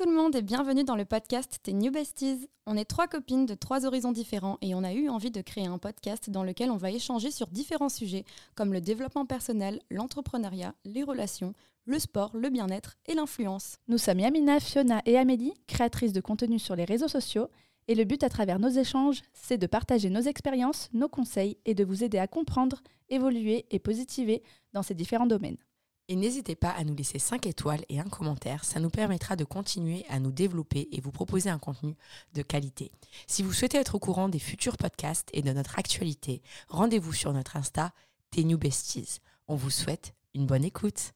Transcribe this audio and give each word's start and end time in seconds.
tout 0.00 0.08
le 0.08 0.16
monde 0.16 0.34
et 0.34 0.40
bienvenue 0.40 0.82
dans 0.82 0.96
le 0.96 1.04
podcast 1.04 1.58
Tes 1.62 1.74
New 1.74 1.92
Besties. 1.92 2.48
On 2.64 2.78
est 2.78 2.86
trois 2.86 3.06
copines 3.06 3.44
de 3.44 3.52
trois 3.52 3.84
horizons 3.84 4.12
différents 4.12 4.56
et 4.62 4.74
on 4.74 4.82
a 4.82 4.94
eu 4.94 5.10
envie 5.10 5.30
de 5.30 5.42
créer 5.42 5.66
un 5.66 5.76
podcast 5.76 6.30
dans 6.30 6.42
lequel 6.42 6.70
on 6.70 6.78
va 6.78 6.90
échanger 6.90 7.30
sur 7.30 7.48
différents 7.48 7.90
sujets 7.90 8.24
comme 8.54 8.72
le 8.72 8.80
développement 8.80 9.26
personnel, 9.26 9.78
l'entrepreneuriat, 9.90 10.74
les 10.86 11.02
relations, 11.02 11.52
le 11.84 11.98
sport, 11.98 12.30
le 12.34 12.48
bien-être 12.48 12.96
et 13.04 13.14
l'influence. 13.14 13.76
Nous 13.88 13.98
sommes 13.98 14.20
Yamina, 14.20 14.58
Fiona 14.58 15.02
et 15.04 15.18
Amélie, 15.18 15.52
créatrices 15.66 16.14
de 16.14 16.22
contenu 16.22 16.58
sur 16.58 16.76
les 16.76 16.86
réseaux 16.86 17.06
sociaux 17.06 17.50
et 17.86 17.94
le 17.94 18.04
but 18.04 18.24
à 18.24 18.30
travers 18.30 18.58
nos 18.58 18.70
échanges, 18.70 19.20
c'est 19.34 19.58
de 19.58 19.66
partager 19.66 20.08
nos 20.08 20.22
expériences, 20.22 20.88
nos 20.94 21.10
conseils 21.10 21.58
et 21.66 21.74
de 21.74 21.84
vous 21.84 22.04
aider 22.04 22.18
à 22.18 22.26
comprendre, 22.26 22.80
évoluer 23.10 23.66
et 23.70 23.78
positiver 23.78 24.42
dans 24.72 24.82
ces 24.82 24.94
différents 24.94 25.26
domaines. 25.26 25.58
Et 26.10 26.16
n'hésitez 26.16 26.56
pas 26.56 26.70
à 26.70 26.82
nous 26.82 26.96
laisser 26.96 27.20
5 27.20 27.46
étoiles 27.46 27.84
et 27.88 28.00
un 28.00 28.08
commentaire, 28.08 28.64
ça 28.64 28.80
nous 28.80 28.90
permettra 28.90 29.36
de 29.36 29.44
continuer 29.44 30.04
à 30.08 30.18
nous 30.18 30.32
développer 30.32 30.88
et 30.90 31.00
vous 31.00 31.12
proposer 31.12 31.50
un 31.50 31.60
contenu 31.60 31.94
de 32.34 32.42
qualité. 32.42 32.90
Si 33.28 33.44
vous 33.44 33.52
souhaitez 33.52 33.78
être 33.78 33.94
au 33.94 34.00
courant 34.00 34.28
des 34.28 34.40
futurs 34.40 34.76
podcasts 34.76 35.28
et 35.32 35.40
de 35.40 35.52
notre 35.52 35.78
actualité, 35.78 36.42
rendez-vous 36.66 37.12
sur 37.12 37.32
notre 37.32 37.56
Insta, 37.56 37.92
New 38.36 38.58
Besties. 38.58 39.20
On 39.46 39.54
vous 39.54 39.70
souhaite 39.70 40.12
une 40.34 40.46
bonne 40.46 40.64
écoute. 40.64 41.12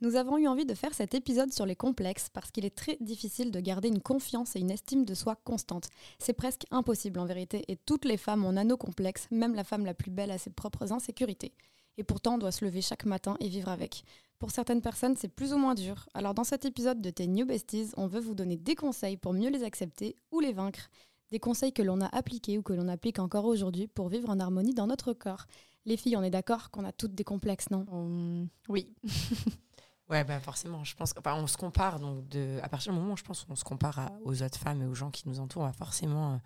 Nous 0.00 0.14
avons 0.14 0.38
eu 0.38 0.46
envie 0.46 0.64
de 0.64 0.74
faire 0.74 0.94
cet 0.94 1.14
épisode 1.14 1.52
sur 1.52 1.66
les 1.66 1.74
complexes 1.74 2.28
parce 2.32 2.52
qu'il 2.52 2.64
est 2.64 2.76
très 2.76 2.98
difficile 3.00 3.50
de 3.50 3.58
garder 3.58 3.88
une 3.88 4.00
confiance 4.00 4.54
et 4.54 4.60
une 4.60 4.70
estime 4.70 5.04
de 5.04 5.14
soi 5.14 5.34
constante. 5.42 5.88
C'est 6.20 6.34
presque 6.34 6.66
impossible 6.70 7.18
en 7.18 7.24
vérité 7.24 7.64
et 7.66 7.74
toutes 7.74 8.04
les 8.04 8.16
femmes 8.16 8.44
ont 8.44 8.56
un 8.56 8.62
nos 8.62 8.76
complexes, 8.76 9.26
même 9.32 9.56
la 9.56 9.64
femme 9.64 9.84
la 9.84 9.94
plus 9.94 10.12
belle 10.12 10.30
a 10.30 10.38
ses 10.38 10.50
propres 10.50 10.92
insécurités. 10.92 11.52
Et 11.98 12.04
pourtant, 12.04 12.34
on 12.34 12.38
doit 12.38 12.52
se 12.52 12.64
lever 12.64 12.82
chaque 12.82 13.06
matin 13.06 13.36
et 13.40 13.48
vivre 13.48 13.70
avec. 13.70 14.04
Pour 14.38 14.50
certaines 14.50 14.82
personnes, 14.82 15.16
c'est 15.16 15.28
plus 15.28 15.52
ou 15.54 15.58
moins 15.58 15.74
dur. 15.74 16.08
Alors 16.14 16.34
dans 16.34 16.44
cet 16.44 16.64
épisode 16.66 17.00
de 17.00 17.10
Tes 17.10 17.26
New 17.26 17.46
Besties, 17.46 17.90
on 17.96 18.06
veut 18.06 18.20
vous 18.20 18.34
donner 18.34 18.56
des 18.56 18.74
conseils 18.74 19.16
pour 19.16 19.32
mieux 19.32 19.48
les 19.50 19.64
accepter 19.64 20.16
ou 20.30 20.40
les 20.40 20.52
vaincre. 20.52 20.90
Des 21.30 21.40
conseils 21.40 21.72
que 21.72 21.82
l'on 21.82 22.00
a 22.00 22.06
appliqués 22.14 22.58
ou 22.58 22.62
que 22.62 22.72
l'on 22.74 22.86
applique 22.88 23.18
encore 23.18 23.46
aujourd'hui 23.46 23.88
pour 23.88 24.08
vivre 24.08 24.28
en 24.30 24.38
harmonie 24.38 24.74
dans 24.74 24.86
notre 24.86 25.12
corps. 25.12 25.46
Les 25.86 25.96
filles, 25.96 26.16
on 26.16 26.22
est 26.22 26.30
d'accord 26.30 26.70
qu'on 26.70 26.84
a 26.84 26.92
toutes 26.92 27.14
des 27.14 27.24
complexes, 27.24 27.70
non? 27.70 27.86
Hum, 27.90 28.48
Oui. 28.68 28.94
Ouais, 30.08 30.22
bah 30.22 30.38
forcément, 30.38 30.84
je 30.84 30.94
pense 30.94 31.12
qu'on 31.12 31.46
se 31.48 31.56
compare, 31.56 31.98
donc 31.98 32.28
de, 32.28 32.60
à 32.62 32.68
partir 32.68 32.92
du 32.92 32.98
moment 33.00 33.14
où 33.14 33.16
je 33.16 33.24
pense 33.24 33.42
qu'on 33.42 33.56
se 33.56 33.64
compare 33.64 33.98
à- 33.98 34.12
aux 34.24 34.40
autres 34.40 34.56
femmes 34.56 34.80
et 34.82 34.86
aux 34.86 34.94
gens 34.94 35.10
qui 35.10 35.28
nous 35.28 35.40
entourent, 35.40 35.62
on 35.62 35.66
va 35.66 35.72
forcément 35.72 36.34
euh, 36.34 36.36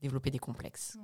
développer 0.00 0.30
des 0.30 0.38
complexes. 0.38 0.96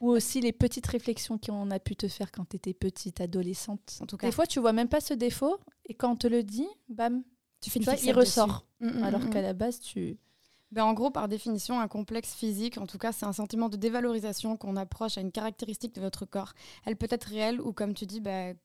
Ou 0.00 0.10
aussi 0.10 0.40
les 0.40 0.52
petites 0.52 0.86
réflexions 0.86 1.38
qu'on 1.38 1.70
a 1.70 1.78
pu 1.78 1.96
te 1.96 2.08
faire 2.08 2.30
quand 2.32 2.48
tu 2.48 2.56
étais 2.56 2.74
petite, 2.74 3.20
adolescente. 3.20 3.98
En 4.00 4.06
tout 4.06 4.16
cas, 4.16 4.28
Des 4.28 4.32
fois, 4.32 4.46
tu 4.46 4.60
vois 4.60 4.72
même 4.72 4.88
pas 4.88 5.00
ce 5.00 5.14
défaut 5.14 5.58
et 5.86 5.94
quand 5.94 6.12
on 6.12 6.16
te 6.16 6.26
le 6.26 6.42
dit, 6.42 6.68
bam, 6.88 7.22
tu 7.60 7.70
fais 7.70 7.80
tu 7.80 7.88
une 7.88 7.92
vois, 7.92 8.02
il 8.02 8.12
ressort. 8.12 8.66
Mm, 8.80 8.88
mm, 8.88 9.02
Alors 9.02 9.20
mm, 9.20 9.30
qu'à 9.30 9.42
la 9.42 9.52
base, 9.52 9.80
tu... 9.80 10.18
Ben, 10.70 10.84
en 10.84 10.92
gros, 10.92 11.10
par 11.10 11.28
définition, 11.28 11.78
un 11.78 11.86
complexe 11.86 12.34
physique, 12.34 12.78
en 12.78 12.86
tout 12.86 12.98
cas, 12.98 13.12
c'est 13.12 13.26
un 13.26 13.32
sentiment 13.32 13.68
de 13.68 13.76
dévalorisation 13.76 14.56
qu'on 14.56 14.74
approche 14.76 15.16
à 15.18 15.20
une 15.20 15.30
caractéristique 15.30 15.94
de 15.94 16.00
votre 16.00 16.26
corps. 16.26 16.52
Elle 16.84 16.96
peut 16.96 17.06
être 17.10 17.24
réelle 17.24 17.60
ou, 17.60 17.72
comme 17.72 17.94
tu 17.94 18.06
dis, 18.06 18.20
ben, 18.20 18.56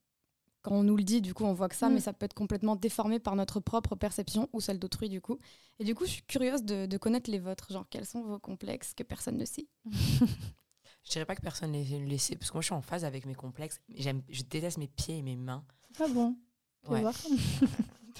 quand 0.62 0.72
on 0.76 0.84
nous 0.84 0.98
le 0.98 1.04
dit, 1.04 1.22
du 1.22 1.34
coup, 1.34 1.46
on 1.46 1.54
voit 1.54 1.70
que 1.70 1.76
ça, 1.76 1.90
Mm. 1.90 1.94
mais 1.94 2.00
ça 2.02 2.14
peut 2.14 2.26
être 2.26 2.34
complètement 2.34 2.76
déformé 2.76 3.20
par 3.20 3.36
notre 3.36 3.60
propre 3.60 3.96
perception 3.96 4.50
ou 4.54 4.62
celle 4.62 4.80
d'autrui, 4.80 5.10
du 5.10 5.22
coup. 5.22 5.40
Et 5.80 5.84
du 5.86 5.96
coup, 5.96 6.06
je 6.06 6.12
suis 6.12 6.24
curieuse 6.24 6.64
de, 6.64 6.86
de 6.86 6.98
connaître 6.98 7.30
les 7.32 7.40
vôtres. 7.40 7.72
Genre, 7.72 7.86
quels 7.90 8.06
sont 8.06 8.22
vos 8.24 8.40
complexes 8.40 8.94
que 8.94 9.04
personne 9.04 9.38
ne 9.38 9.46
sait? 9.46 9.68
Je 11.06 11.12
dirais 11.12 11.26
pas 11.26 11.36
que 11.36 11.42
personne 11.42 11.72
ne 11.72 11.78
les 11.84 12.06
laissé, 12.06 12.36
parce 12.36 12.52
que 12.52 12.58
moi 12.58 12.62
je 12.62 12.66
suis 12.68 12.74
en 12.76 12.82
phase 12.82 13.06
avec 13.06 13.26
mes 13.26 13.34
complexes. 13.34 13.80
J'aime, 13.96 14.22
je 14.30 14.44
déteste 14.44 14.78
mes 14.78 14.88
pieds 14.90 15.18
et 15.18 15.22
mes 15.22 15.38
mains. 15.38 15.64
Ah 16.00 16.08
bon 16.10 16.36
Ouais. 16.88 17.00
voir 17.02 17.14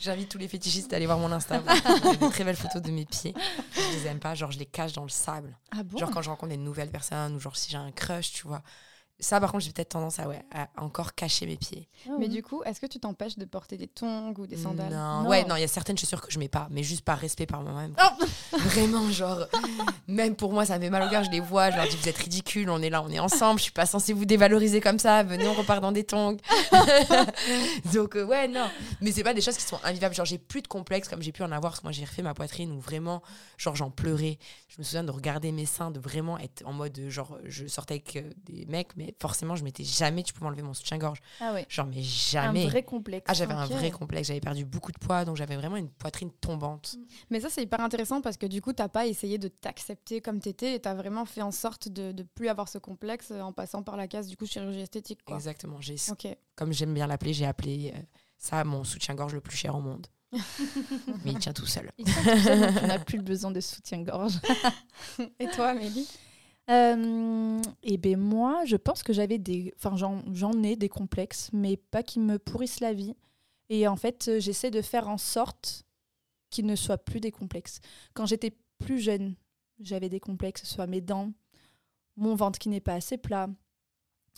J'invite 0.00 0.28
tous 0.28 0.38
les 0.38 0.48
fétichistes 0.48 0.92
à 0.92 0.96
aller 0.96 1.06
voir 1.06 1.18
mon 1.18 1.30
Insta. 1.32 1.62
J'ai 2.10 2.16
des 2.16 2.28
très 2.30 2.44
belles 2.44 2.56
photos 2.56 2.82
de 2.82 2.90
mes 2.90 3.04
pieds. 3.04 3.32
Je 3.72 3.96
les 3.96 4.06
aime 4.06 4.18
pas, 4.18 4.34
genre 4.34 4.50
je 4.50 4.58
les 4.58 4.66
cache 4.66 4.92
dans 4.92 5.04
le 5.04 5.08
sable. 5.08 5.56
Ah 5.70 5.82
bon? 5.82 5.96
Genre 5.98 6.10
quand 6.10 6.22
je 6.22 6.30
rencontre 6.30 6.50
des 6.50 6.56
nouvelles 6.56 6.90
personnes 6.90 7.34
ou 7.36 7.40
genre 7.40 7.56
si 7.56 7.70
j'ai 7.70 7.76
un 7.78 7.92
crush, 7.92 8.32
tu 8.32 8.46
vois. 8.46 8.62
Ça 9.18 9.40
par 9.40 9.50
contre 9.52 9.64
j'ai 9.64 9.72
peut-être 9.72 9.90
tendance 9.90 10.18
à, 10.18 10.28
ouais, 10.28 10.42
à 10.54 10.68
encore 10.76 11.14
cacher 11.14 11.46
mes 11.46 11.56
pieds. 11.56 11.88
Ah 12.06 12.12
Mais 12.18 12.28
du 12.28 12.42
coup, 12.42 12.62
est-ce 12.64 12.80
que 12.80 12.86
tu 12.86 13.00
t'empêches 13.00 13.38
de 13.38 13.44
porter 13.46 13.76
des 13.76 13.88
tongs 13.88 14.34
ou 14.38 14.46
des 14.46 14.56
sandales 14.56 14.92
Non. 14.92 15.22
Non. 15.22 15.28
Ouais, 15.28 15.44
non, 15.44 15.56
il 15.56 15.60
y 15.60 15.64
a 15.64 15.68
certaines 15.68 15.96
chaussures 15.96 16.20
que 16.20 16.30
je 16.30 16.38
mets 16.38 16.48
pas, 16.48 16.68
mais 16.70 16.82
juste 16.82 17.02
par 17.02 17.18
respect 17.18 17.46
par 17.46 17.62
moi-même. 17.62 17.94
Oh 18.02 18.24
Vraiment, 18.58 19.10
genre, 19.10 19.46
même 20.08 20.36
pour 20.36 20.52
moi, 20.52 20.66
ça 20.66 20.76
me 20.78 20.84
fait 20.84 20.90
mal 20.90 21.06
au 21.06 21.10
cœur, 21.10 21.24
je 21.24 21.30
les 21.30 21.40
vois, 21.40 21.70
je 21.70 21.76
leur 21.76 21.88
dis, 21.88 21.96
vous 21.96 22.08
êtes 22.08 22.16
ridicules, 22.18 22.68
on 22.68 22.80
est 22.82 22.90
là, 22.90 23.02
on 23.02 23.08
est 23.08 23.18
ensemble, 23.18 23.58
je 23.58 23.64
suis 23.64 23.72
pas 23.72 23.86
censée 23.86 24.12
vous 24.12 24.24
dévaloriser 24.24 24.80
comme 24.80 24.98
ça, 24.98 25.22
venez, 25.22 25.46
on 25.48 25.54
repart 25.54 25.80
dans 25.80 25.92
des 25.92 26.04
tongs. 26.04 26.36
Donc, 27.94 28.16
euh, 28.16 28.24
ouais, 28.24 28.48
non. 28.48 28.66
Mais 29.00 29.12
c'est 29.12 29.22
pas 29.24 29.34
des 29.34 29.40
choses 29.40 29.56
qui 29.56 29.64
sont 29.64 29.78
invivables. 29.84 30.14
Genre, 30.14 30.26
j'ai 30.26 30.38
plus 30.38 30.62
de 30.62 30.68
complexe 30.68 31.08
comme 31.08 31.22
j'ai 31.22 31.32
pu 31.32 31.42
en 31.42 31.52
avoir, 31.52 31.72
parce 31.72 31.80
que 31.80 31.84
moi, 31.86 31.92
j'ai 31.92 32.04
refait 32.04 32.22
ma 32.22 32.34
poitrine 32.34 32.72
où 32.72 32.80
vraiment, 32.80 33.22
genre, 33.56 33.76
j'en 33.76 33.90
pleurais. 33.90 34.38
Je 34.68 34.76
me 34.78 34.84
souviens 34.84 35.04
de 35.04 35.10
regarder 35.10 35.52
mes 35.52 35.66
seins, 35.66 35.90
de 35.90 36.00
vraiment 36.00 36.38
être 36.38 36.62
en 36.66 36.72
mode, 36.72 36.98
genre, 37.08 37.38
je 37.44 37.66
sortais 37.66 37.94
avec 37.94 38.16
euh, 38.16 38.30
des 38.44 38.66
mecs, 38.66 38.96
mais 38.96 39.05
forcément, 39.20 39.56
je 39.56 39.64
m'étais 39.64 39.84
jamais, 39.84 40.22
tu 40.22 40.32
peux 40.32 40.44
m'enlever 40.44 40.62
mon 40.62 40.74
soutien-gorge. 40.74 41.20
Ah 41.40 41.52
ouais. 41.52 41.66
Genre, 41.68 41.86
mais 41.86 42.02
jamais. 42.02 42.64
Un 42.64 42.68
vrai 42.68 42.82
complexe. 42.82 43.26
Ah, 43.28 43.34
j'avais 43.34 43.54
un 43.54 43.66
vrai 43.66 43.90
complexe, 43.90 44.28
j'avais 44.28 44.40
perdu 44.40 44.64
beaucoup 44.64 44.92
de 44.92 44.98
poids, 44.98 45.24
donc 45.24 45.36
j'avais 45.36 45.56
vraiment 45.56 45.76
une 45.76 45.90
poitrine 45.90 46.30
tombante. 46.30 46.96
Mais 47.30 47.40
ça, 47.40 47.48
c'est 47.50 47.62
hyper 47.62 47.80
intéressant 47.80 48.20
parce 48.20 48.36
que 48.36 48.46
du 48.46 48.60
coup, 48.60 48.72
t'as 48.72 48.88
pas 48.88 49.06
essayé 49.06 49.38
de 49.38 49.48
t'accepter 49.48 50.20
comme 50.20 50.40
t'étais 50.40 50.74
et 50.74 50.80
t'as 50.80 50.94
vraiment 50.94 51.24
fait 51.24 51.42
en 51.42 51.52
sorte 51.52 51.88
de, 51.88 52.12
de 52.12 52.22
plus 52.22 52.48
avoir 52.48 52.68
ce 52.68 52.78
complexe 52.78 53.30
en 53.30 53.52
passant 53.52 53.82
par 53.82 53.96
la 53.96 54.08
case 54.08 54.26
du 54.28 54.36
coup 54.36 54.46
chirurgie 54.46 54.80
esthétique. 54.80 55.20
Quoi. 55.24 55.36
Exactement. 55.36 55.80
J'ai, 55.80 55.96
Ok. 56.10 56.28
Comme 56.54 56.72
j'aime 56.72 56.94
bien 56.94 57.06
l'appeler, 57.06 57.32
j'ai 57.32 57.46
appelé 57.46 57.92
euh, 57.94 58.00
ça 58.38 58.64
mon 58.64 58.84
soutien-gorge 58.84 59.34
le 59.34 59.40
plus 59.40 59.56
cher 59.56 59.74
au 59.74 59.80
monde. 59.80 60.06
Mais 61.24 61.32
il 61.32 61.38
tient 61.38 61.52
tout 61.52 61.66
seul. 61.66 61.90
Tout 61.98 62.04
donc 62.04 62.82
on 62.82 62.86
n'a 62.86 62.98
plus 63.04 63.18
besoin 63.20 63.50
de 63.50 63.60
soutien-gorge. 63.60 64.34
Et 65.38 65.46
toi, 65.48 65.68
Amélie? 65.68 66.08
Euh, 66.68 67.60
et 67.82 67.96
ben 67.96 68.18
moi, 68.18 68.64
je 68.64 68.76
pense 68.76 69.02
que 69.02 69.12
j'avais 69.12 69.38
des, 69.38 69.72
enfin 69.76 69.96
j'en, 69.96 70.62
ai 70.62 70.76
des 70.76 70.88
complexes, 70.88 71.50
mais 71.52 71.76
pas 71.76 72.02
qui 72.02 72.18
me 72.18 72.38
pourrissent 72.38 72.80
la 72.80 72.92
vie. 72.92 73.14
Et 73.68 73.86
en 73.88 73.96
fait, 73.96 74.28
euh, 74.28 74.40
j'essaie 74.40 74.70
de 74.70 74.82
faire 74.82 75.08
en 75.08 75.18
sorte 75.18 75.84
qu'ils 76.50 76.66
ne 76.66 76.76
soient 76.76 76.98
plus 76.98 77.20
des 77.20 77.30
complexes. 77.32 77.80
Quand 78.14 78.26
j'étais 78.26 78.56
plus 78.78 78.98
jeune, 78.98 79.36
j'avais 79.80 80.08
des 80.08 80.20
complexes, 80.20 80.62
que 80.62 80.66
ce 80.66 80.74
soit 80.74 80.86
mes 80.86 81.00
dents, 81.00 81.32
mon 82.16 82.34
ventre 82.34 82.58
qui 82.58 82.68
n'est 82.68 82.80
pas 82.80 82.94
assez 82.94 83.18
plat, 83.18 83.48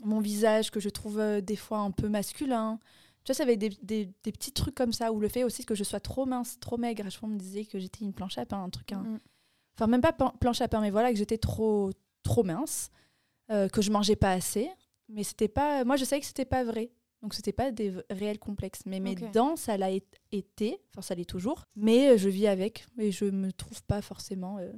mon 0.05 0.21
visage 0.21 0.71
que 0.71 0.81
je 0.81 0.88
trouve 0.88 1.19
euh, 1.19 1.41
des 1.41 1.56
fois 1.56 1.78
un 1.78 1.91
peu 1.91 2.09
masculin. 2.09 2.78
Tu 3.25 3.33
vois, 3.33 3.37
ça 3.37 3.43
avait 3.43 3.56
des, 3.56 3.71
des, 3.83 4.06
des 4.22 4.33
petits 4.33 4.53
trucs 4.53 4.75
comme 4.75 4.93
ça, 4.93 5.12
ou 5.12 5.21
le 5.21 5.28
fait 5.28 5.44
aussi 5.44 5.65
que 5.65 5.75
je 5.75 5.84
sois 5.84 6.00
trop 6.00 6.27
mince, 6.27 6.59
trop 6.61 6.77
maigre. 6.78 7.05
Chaque 7.05 7.21
fois, 7.21 7.28
on 7.28 7.33
me 7.33 7.38
disait 7.38 7.65
que 7.65 7.78
j'étais 7.78 8.05
une 8.05 8.12
planche 8.12 8.38
à 8.38 8.47
pain, 8.47 8.62
un 8.62 8.71
truc, 8.71 8.93
un, 8.93 9.03
Mm. 9.03 9.21
enfin 9.77 9.87
même 9.87 10.00
pas 10.00 10.12
planche 10.12 10.61
à 10.61 10.69
pain, 10.69 10.81
mais 10.81 10.91
voilà, 10.91 11.11
que 11.11 11.19
j'étais 11.19 11.38
trop, 11.38 11.91
trop 12.28 12.44
mince, 12.44 12.91
euh, 13.50 13.69
que 13.69 13.81
je 13.83 13.91
mangeais 13.91 14.16
pas 14.16 14.33
assez. 14.33 14.69
Mais 15.09 15.25
c'était 15.25 15.49
pas, 15.49 15.84
moi 15.84 15.97
je 15.97 16.05
savais 16.05 16.21
que 16.21 16.27
c'était 16.27 16.44
pas 16.44 16.62
vrai. 16.65 16.91
Donc 17.22 17.34
c'était 17.34 17.53
pas 17.53 17.72
des 17.72 17.93
réels 18.11 18.39
complexes. 18.39 18.83
Mais 18.87 19.00
mes 19.00 19.15
dents, 19.16 19.56
ça 19.56 19.77
l'a 19.77 19.91
été, 20.31 20.78
enfin 20.93 21.03
ça 21.03 21.15
l'est 21.17 21.25
toujours. 21.28 21.65
Mais 21.75 22.11
euh, 22.11 22.17
je 22.17 22.28
vis 22.28 22.47
avec 22.47 22.87
et 22.99 23.11
je 23.11 23.25
me 23.25 23.50
trouve 23.50 23.83
pas 23.84 24.03
forcément 24.03 24.59
euh, 24.59 24.71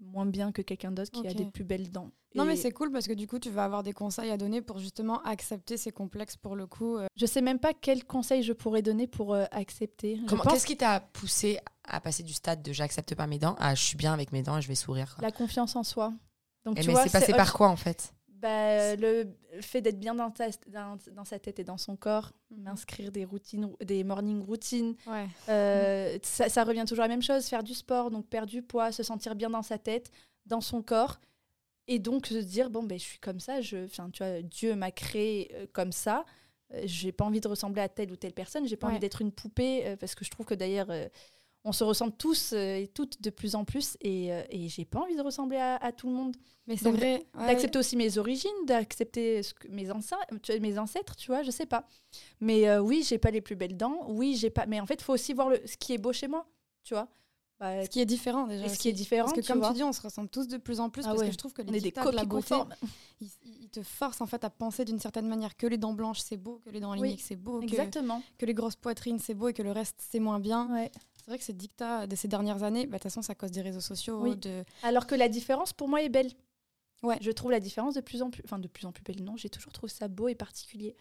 moins 0.00 0.26
bien 0.26 0.52
que 0.52 0.60
quelqu'un 0.62 0.90
d'autre 0.90 1.10
qui 1.12 1.26
a 1.26 1.32
des 1.32 1.46
plus 1.46 1.64
belles 1.64 1.90
dents. 1.90 2.10
Non, 2.34 2.44
mais 2.44 2.56
c'est 2.56 2.72
cool 2.72 2.92
parce 2.92 3.06
que 3.08 3.14
du 3.14 3.26
coup, 3.26 3.38
tu 3.38 3.48
vas 3.50 3.64
avoir 3.64 3.82
des 3.82 3.94
conseils 3.94 4.30
à 4.30 4.36
donner 4.36 4.60
pour 4.60 4.78
justement 4.78 5.22
accepter 5.22 5.76
ces 5.78 5.90
complexes 5.92 6.36
pour 6.36 6.56
le 6.56 6.66
coup. 6.66 6.96
euh. 6.98 7.06
Je 7.16 7.24
sais 7.26 7.40
même 7.40 7.58
pas 7.58 7.72
quel 7.72 8.04
conseil 8.04 8.42
je 8.42 8.52
pourrais 8.52 8.82
donner 8.82 9.06
pour 9.06 9.32
euh, 9.32 9.44
accepter. 9.50 10.16
Je 10.20 10.26
Comment- 10.26 10.42
pense 10.42 10.52
Qu'est-ce 10.52 10.66
qui 10.66 10.76
t'a 10.76 11.00
poussé 11.00 11.58
à 11.84 12.00
passer 12.00 12.22
du 12.22 12.34
stade 12.34 12.62
de 12.62 12.72
j'accepte 12.72 13.14
pas 13.14 13.26
mes 13.26 13.38
dents 13.38 13.54
à 13.58 13.74
je 13.74 13.82
suis 13.82 13.96
bien 13.96 14.12
avec 14.12 14.30
mes 14.32 14.42
dents 14.42 14.58
et 14.58 14.62
je 14.62 14.68
vais 14.68 14.74
sourire? 14.74 15.14
Quoi. 15.16 15.22
la 15.26 15.32
confiance 15.32 15.74
en 15.74 15.82
soi. 15.84 16.12
Donc 16.68 16.76
Eh, 16.78 16.82
tu 16.82 16.88
Mais 16.88 16.92
vois, 16.94 17.02
c'est 17.04 17.10
passé 17.12 17.32
par 17.32 17.52
quoi 17.54 17.68
en 17.68 17.76
fait? 17.76 18.12
Bah, 18.28 18.94
le 18.94 19.24
fait 19.62 19.80
d'être 19.80 19.98
bien 19.98 20.14
dans, 20.14 20.30
ta- 20.30 20.50
dans, 20.68 20.96
dans 21.12 21.24
sa 21.24 21.38
tête 21.38 21.58
et 21.58 21.64
dans 21.64 21.78
son 21.78 21.96
corps, 21.96 22.32
Mhm. 22.50 22.62
m'inscrire 22.64 23.10
des 23.10 23.24
routines, 23.24 23.72
des 23.84 24.04
morning 24.04 24.42
routines, 24.44 24.94
Ouais. 25.06 25.26
euh, 25.48 26.18
ça, 26.22 26.48
ça 26.48 26.62
revient 26.64 26.84
toujours 26.86 27.04
à 27.04 27.08
la 27.08 27.14
même 27.14 27.22
chose, 27.22 27.46
faire 27.46 27.64
du 27.64 27.74
sport, 27.74 28.10
donc 28.10 28.26
perdre 28.28 28.50
du 28.50 28.62
poids, 28.62 28.92
se 28.92 29.02
sentir 29.02 29.34
bien 29.34 29.50
dans 29.50 29.62
sa 29.62 29.78
tête, 29.78 30.10
dans 30.46 30.60
son 30.60 30.82
corps, 30.82 31.18
et 31.88 31.98
donc 31.98 32.26
se 32.26 32.34
dire 32.34 32.68
bon 32.70 32.82
ben 32.84 32.98
je 32.98 33.04
suis 33.04 33.18
comme 33.18 33.40
ça, 33.40 33.60
je, 33.62 33.86
tu 33.86 34.22
vois, 34.22 34.42
Dieu 34.42 34.76
m'a 34.76 34.90
créé 34.92 35.50
euh, 35.54 35.66
comme 35.72 35.90
ça, 35.90 36.24
euh, 36.74 36.82
j'ai 36.84 37.12
pas 37.12 37.24
envie 37.24 37.40
de 37.40 37.48
ressembler 37.48 37.80
à 37.82 37.88
telle 37.88 38.12
ou 38.12 38.16
telle 38.16 38.34
personne, 38.34 38.68
j'ai 38.68 38.76
pas 38.76 38.86
Ouais. 38.86 38.92
envie 38.92 39.00
d'être 39.00 39.22
une 39.22 39.32
poupée 39.32 39.86
euh, 39.86 39.96
parce 39.96 40.14
que 40.14 40.24
je 40.24 40.30
trouve 40.30 40.44
que 40.46 40.54
d'ailleurs 40.54 40.90
euh, 40.90 41.08
on 41.68 41.72
se 41.72 41.84
ressemble 41.84 42.12
tous 42.16 42.52
euh, 42.52 42.76
et 42.76 42.88
toutes 42.88 43.20
de 43.20 43.30
plus 43.30 43.54
en 43.54 43.64
plus 43.64 43.96
et, 44.00 44.32
euh, 44.32 44.42
et 44.50 44.68
j'ai 44.68 44.84
pas 44.84 45.00
envie 45.00 45.16
de 45.16 45.20
ressembler 45.22 45.58
à, 45.58 45.76
à 45.76 45.92
tout 45.92 46.08
le 46.08 46.14
monde. 46.14 46.36
Mais 46.66 46.76
c'est 46.76 46.90
vrai. 46.90 47.24
ouais. 47.38 47.46
D'accepter 47.46 47.78
aussi 47.78 47.96
mes 47.96 48.18
origines, 48.18 48.50
d'accepter 48.66 49.42
ce 49.42 49.54
que- 49.54 49.68
mes, 49.68 49.86
mes 50.60 50.78
ancêtres, 50.78 51.16
tu 51.16 51.28
vois, 51.30 51.42
je 51.42 51.50
sais 51.50 51.66
pas. 51.66 51.86
Mais 52.40 52.68
euh, 52.68 52.80
oui, 52.80 53.02
j'ai 53.06 53.18
pas 53.18 53.30
les 53.30 53.40
plus 53.40 53.56
belles 53.56 53.76
dents. 53.76 54.06
Oui, 54.08 54.36
j'ai 54.36 54.50
pas. 54.50 54.66
Mais 54.66 54.80
en 54.80 54.86
fait, 54.86 54.94
il 55.00 55.04
faut 55.04 55.14
aussi 55.14 55.32
voir 55.32 55.48
le, 55.50 55.60
ce 55.66 55.76
qui 55.76 55.92
est 55.94 55.98
beau 55.98 56.12
chez 56.12 56.28
moi, 56.28 56.46
tu 56.84 56.94
vois. 56.94 57.08
Bah, 57.60 57.84
Ce 57.84 57.90
qui 57.90 58.00
est 58.00 58.06
différent 58.06 58.46
déjà. 58.46 58.66
Et 58.66 58.68
ce 58.68 58.78
qui 58.78 58.88
est 58.88 58.92
différent, 58.92 59.24
Parce 59.24 59.34
que 59.36 59.40
tu 59.40 59.48
comme 59.50 59.58
vois. 59.58 59.68
tu 59.70 59.74
dis, 59.74 59.82
on 59.82 59.92
se 59.92 60.00
ressemble 60.00 60.28
tous 60.28 60.46
de 60.46 60.58
plus 60.58 60.78
en 60.78 60.90
plus 60.90 61.02
Ah 61.04 61.08
parce 61.08 61.20
ouais. 61.20 61.26
que 61.26 61.32
je 61.32 61.38
trouve 61.38 61.52
que 61.52 61.62
les 61.62 61.80
de 61.80 62.10
la 62.14 62.24
beauté, 62.24 62.54
ils, 63.20 63.28
ils 63.44 63.68
te 63.68 63.80
te 63.80 63.82
force 63.82 64.20
en 64.20 64.26
fait 64.26 64.44
à 64.44 64.50
penser 64.50 64.84
d'une 64.84 65.00
certaine 65.00 65.26
manière 65.26 65.56
que 65.56 65.66
les 65.66 65.76
dents 65.76 65.92
blanches 65.92 66.20
c'est 66.20 66.36
beau, 66.36 66.60
que 66.64 66.70
les 66.70 66.78
dents 66.80 66.92
alignées 66.92 67.08
Oui, 67.10 67.16
que 67.16 67.22
c'est 67.22 67.34
beau, 67.36 67.58
que, 67.58 67.64
Exactement. 67.64 68.22
que 68.38 68.46
les 68.46 68.54
grosses 68.54 68.76
poitrines 68.76 69.18
c'est 69.18 69.34
beau 69.34 69.48
et 69.48 69.52
que 69.52 69.62
le 69.62 69.72
reste 69.72 69.96
c'est 70.08 70.20
moins 70.20 70.38
bien. 70.38 70.72
Ouais. 70.72 70.90
C'est 71.28 71.32
vrai 71.32 71.38
que 71.40 71.44
ces 71.44 71.52
dictats 71.52 72.06
de 72.06 72.16
ces 72.16 72.26
dernières 72.26 72.62
années, 72.62 72.86
bah, 72.86 72.96
de 72.96 73.02
toute 73.02 73.10
façon, 73.10 73.20
c'est 73.20 73.32
à 73.32 73.34
cause 73.34 73.50
des 73.50 73.60
réseaux 73.60 73.82
sociaux. 73.82 74.18
Oui. 74.22 74.34
De... 74.36 74.64
Alors 74.82 75.06
que 75.06 75.14
la 75.14 75.28
différence 75.28 75.74
pour 75.74 75.86
moi 75.86 76.00
est 76.02 76.08
belle. 76.08 76.30
Ouais. 77.02 77.18
Je 77.20 77.30
trouve 77.30 77.50
la 77.50 77.60
différence 77.60 77.92
de 77.96 78.00
plus 78.00 78.22
en 78.22 78.30
plus, 78.30 78.40
enfin 78.46 78.58
de 78.58 78.66
plus 78.66 78.86
en 78.86 78.92
plus 78.92 79.02
belle. 79.02 79.22
Non, 79.22 79.36
j'ai 79.36 79.50
toujours 79.50 79.74
trouvé 79.74 79.92
ça 79.92 80.08
beau 80.08 80.28
et 80.28 80.34
particulier. 80.34 80.96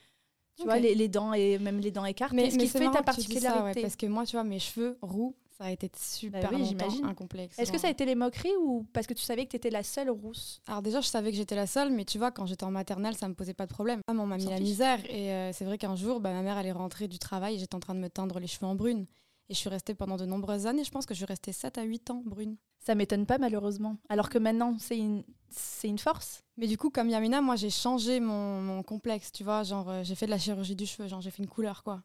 Tu 0.57 0.65
vois, 0.65 0.79
les, 0.79 0.95
les 0.95 1.07
dents 1.07 1.31
et 1.31 1.57
même 1.59 1.79
les 1.79 1.91
dents 1.91 2.03
écartées. 2.03 2.35
Mais, 2.35 2.49
ce 2.51 2.57
mais 2.57 2.63
qui 2.63 2.67
c'est 2.67 2.79
fait 2.79 2.85
ta 2.87 2.97
ça, 2.97 3.03
particularité. 3.03 3.79
ouais, 3.79 3.81
parce 3.81 3.95
que 3.95 4.05
moi, 4.05 4.25
tu 4.25 4.33
vois, 4.35 4.43
mes 4.43 4.59
cheveux 4.59 4.97
roux, 5.01 5.33
ça 5.57 5.63
a 5.63 5.71
été 5.71 5.89
super 5.97 6.41
Bah 6.51 6.57
oui, 6.57 6.65
j'imagine. 6.65 7.05
un 7.05 7.13
complexe. 7.13 7.57
Est-ce 7.57 7.71
que 7.71 7.77
ça 7.77 7.87
a 7.87 7.91
été 7.91 8.03
les 8.03 8.15
moqueries 8.15 8.55
ou 8.59 8.85
parce 8.91 9.07
que 9.07 9.13
tu 9.13 9.23
savais 9.23 9.45
que 9.45 9.51
tu 9.51 9.55
étais 9.55 9.69
la 9.69 9.83
seule 9.83 10.09
rousse? 10.09 10.61
Alors 10.67 10.81
déjà, 10.81 10.99
je 10.99 11.07
savais 11.07 11.31
que 11.31 11.37
j'étais 11.37 11.55
la 11.55 11.67
seule, 11.67 11.89
mais 11.93 12.03
tu 12.03 12.17
vois, 12.17 12.31
quand 12.31 12.45
j'étais 12.45 12.65
en 12.65 12.71
maternelle, 12.71 13.15
ça 13.15 13.29
me 13.29 13.33
posait 13.33 13.53
pas 13.53 13.65
de 13.65 13.71
problème. 13.73 14.01
Ah, 14.09 14.11
on 14.13 14.25
m'a 14.25 14.35
mis 14.35 14.43
la 14.43 14.59
misère. 14.59 14.99
Et 15.09 15.31
euh, 15.31 15.53
c'est 15.53 15.63
vrai 15.63 15.77
qu'un 15.77 15.95
jour, 15.95 16.19
bah, 16.19 16.33
ma 16.33 16.41
mère, 16.41 16.57
elle 16.57 16.65
est 16.67 16.71
rentrée 16.73 17.07
du 17.07 17.17
travail 17.17 17.55
et 17.55 17.59
j'étais 17.59 17.75
en 17.75 17.79
train 17.79 17.95
de 17.95 17.99
me 18.01 18.09
teindre 18.09 18.39
les 18.41 18.47
cheveux 18.47 18.65
en 18.67 18.75
brune. 18.75 19.05
Et 19.49 19.53
je 19.53 19.59
suis 19.59 19.69
restée 19.69 19.93
pendant 19.93 20.17
de 20.17 20.25
nombreuses 20.25 20.67
années. 20.67 20.83
Je 20.83 20.91
pense 20.91 21.05
que 21.05 21.13
je 21.13 21.19
suis 21.19 21.25
restée 21.25 21.53
7 21.53 21.77
à 21.77 21.83
8 21.83 22.09
ans 22.11 22.21
brune. 22.25 22.57
Ça 22.79 22.95
m'étonne 22.95 23.25
pas 23.25 23.37
malheureusement. 23.37 23.97
Alors 24.09 24.29
que 24.29 24.37
maintenant, 24.37 24.75
c'est 24.79 24.97
une, 24.97 25.23
c'est 25.49 25.87
une 25.87 25.99
force. 25.99 26.43
Mais 26.57 26.67
du 26.67 26.77
coup, 26.77 26.89
comme 26.89 27.09
Yamina, 27.09 27.41
moi, 27.41 27.55
j'ai 27.55 27.69
changé 27.69 28.19
mon, 28.19 28.61
mon 28.61 28.83
complexe, 28.83 29.31
tu 29.31 29.43
vois. 29.43 29.63
Genre, 29.63 29.89
euh, 29.89 30.03
j'ai 30.03 30.15
fait 30.15 30.25
de 30.25 30.31
la 30.31 30.37
chirurgie 30.39 30.75
du 30.75 30.85
cheveu, 30.85 31.07
genre, 31.07 31.21
j'ai 31.21 31.31
fait 31.31 31.41
une 31.43 31.49
couleur, 31.49 31.83
quoi. 31.83 32.03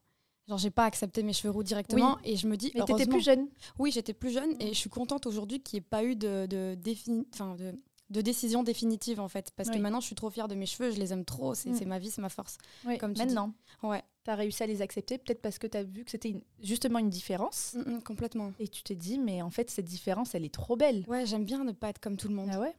Genre, 0.48 0.58
j'ai 0.58 0.70
pas 0.70 0.84
accepté 0.84 1.22
mes 1.22 1.32
cheveux 1.32 1.50
roux 1.50 1.62
directement. 1.62 2.16
Et 2.24 2.36
je 2.36 2.46
me 2.48 2.56
dis, 2.56 2.70
Mais 2.74 2.80
t'étais 2.84 3.06
plus 3.06 3.24
jeune. 3.24 3.48
Oui, 3.78 3.90
j'étais 3.92 4.12
plus 4.12 4.30
jeune 4.30 4.54
et 4.60 4.68
je 4.68 4.74
suis 4.78 4.90
contente 4.90 5.26
aujourd'hui 5.26 5.60
qu'il 5.60 5.78
n'y 5.78 5.84
ait 5.84 5.88
pas 5.88 6.04
eu 6.04 6.16
de, 6.16 6.46
de, 6.46 6.76
défini- 6.80 7.26
enfin, 7.32 7.54
de, 7.56 7.74
de 8.12 8.20
décision 8.20 8.62
définitive, 8.62 9.18
en 9.20 9.28
fait. 9.28 9.50
Parce 9.56 9.68
Oui. 9.70 9.76
que 9.76 9.80
maintenant, 9.80 10.00
je 10.00 10.06
suis 10.06 10.14
trop 10.14 10.30
fière 10.30 10.46
de 10.46 10.54
mes 10.54 10.66
cheveux, 10.66 10.90
je 10.92 10.98
les 10.98 11.12
aime 11.12 11.24
trop. 11.24 11.54
C'est 11.54 11.70
Mm. 11.70 11.74
c'est 11.78 11.84
ma 11.86 11.98
vie, 11.98 12.10
c'est 12.10 12.20
ma 12.20 12.28
force. 12.28 12.58
Oui, 12.86 12.98
Comme 12.98 13.12
tu 13.14 13.20
dis. 13.20 13.26
maintenant. 13.26 13.52
Ouais, 13.82 14.02
Tu 14.24 14.30
as 14.30 14.36
réussi 14.36 14.62
à 14.62 14.66
les 14.66 14.82
accepter, 14.82 15.18
peut-être 15.18 15.42
parce 15.42 15.58
que 15.58 15.66
tu 15.66 15.76
as 15.76 15.82
vu 15.82 16.04
que 16.04 16.10
c'était 16.12 16.34
justement 16.62 17.00
une 17.00 17.10
différence. 17.10 17.74
Mm, 17.74 17.94
mm, 17.96 18.02
complètement. 18.04 18.52
Et 18.60 18.68
tu 18.68 18.84
t'es 18.84 18.94
dit, 18.94 19.18
mais 19.18 19.42
en 19.42 19.50
fait, 19.50 19.68
cette 19.70 19.86
différence, 19.86 20.34
elle 20.36 20.44
est 20.44 20.54
trop 20.54 20.76
belle. 20.76 21.04
Ouais, 21.08 21.26
j'aime 21.26 21.44
bien 21.44 21.64
ne 21.64 21.72
pas 21.72 21.88
être 21.88 21.98
comme 21.98 22.16
tout 22.16 22.28
le 22.28 22.34
monde. 22.34 22.48
Ah 22.52 22.60
ouais? 22.60 22.76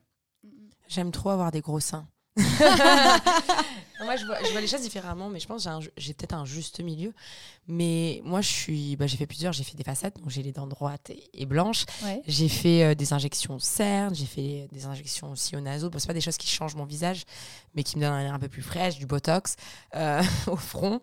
J'aime 0.88 1.12
trop 1.12 1.32
avoir 1.32 1.52
des 1.52 1.60
gros 1.62 1.80
seins. 1.82 2.08
moi, 4.04 4.16
je 4.16 4.26
vois, 4.26 4.38
je 4.44 4.52
vois 4.52 4.62
les 4.62 4.68
choses 4.68 4.82
différemment, 4.82 5.30
mais 5.30 5.40
je 5.40 5.48
pense 5.48 5.66
que 5.66 5.70
j'ai 5.98 6.14
peut-être 6.14 6.34
un 6.34 6.46
juste 6.46 6.80
milieu. 6.82 7.14
Mais 7.68 8.22
moi, 8.26 8.42
je 8.42 8.50
suis, 8.50 8.96
bah, 8.98 9.08
j'ai 9.08 9.16
fait 9.18 9.26
plusieurs, 9.26 9.54
j'ai 9.54 9.64
fait 9.64 9.78
des 9.78 9.84
facettes, 9.84 10.18
donc 10.18 10.30
j'ai 10.30 10.44
les 10.44 10.52
dents 10.52 10.68
droites 10.68 11.10
et, 11.10 11.24
et 11.34 11.46
blanches. 11.46 11.86
Ouais. 12.04 12.22
J'ai 12.28 12.50
fait 12.50 12.84
euh, 12.84 12.96
des 12.96 13.14
injections 13.14 13.58
cernes, 13.60 14.14
j'ai 14.14 14.26
fait 14.26 14.68
des 14.72 14.86
injections 14.86 15.32
aussi 15.32 15.56
au 15.56 15.62
naso. 15.62 15.90
Bon, 15.90 15.98
c'est 16.00 16.08
pas 16.08 16.14
des 16.14 16.22
choses 16.22 16.38
qui 16.38 16.48
changent 16.48 16.76
mon 16.76 16.84
visage, 16.86 17.24
mais 17.74 17.84
qui 17.84 17.98
me 17.98 18.02
donnent 18.04 18.14
un 18.14 18.22
air 18.26 18.34
un 18.34 18.40
peu 18.40 18.50
plus 18.50 18.62
fraîche, 18.62 18.98
du 18.98 19.06
botox 19.06 19.56
euh, 19.96 20.22
au 20.48 20.58
front. 20.58 21.00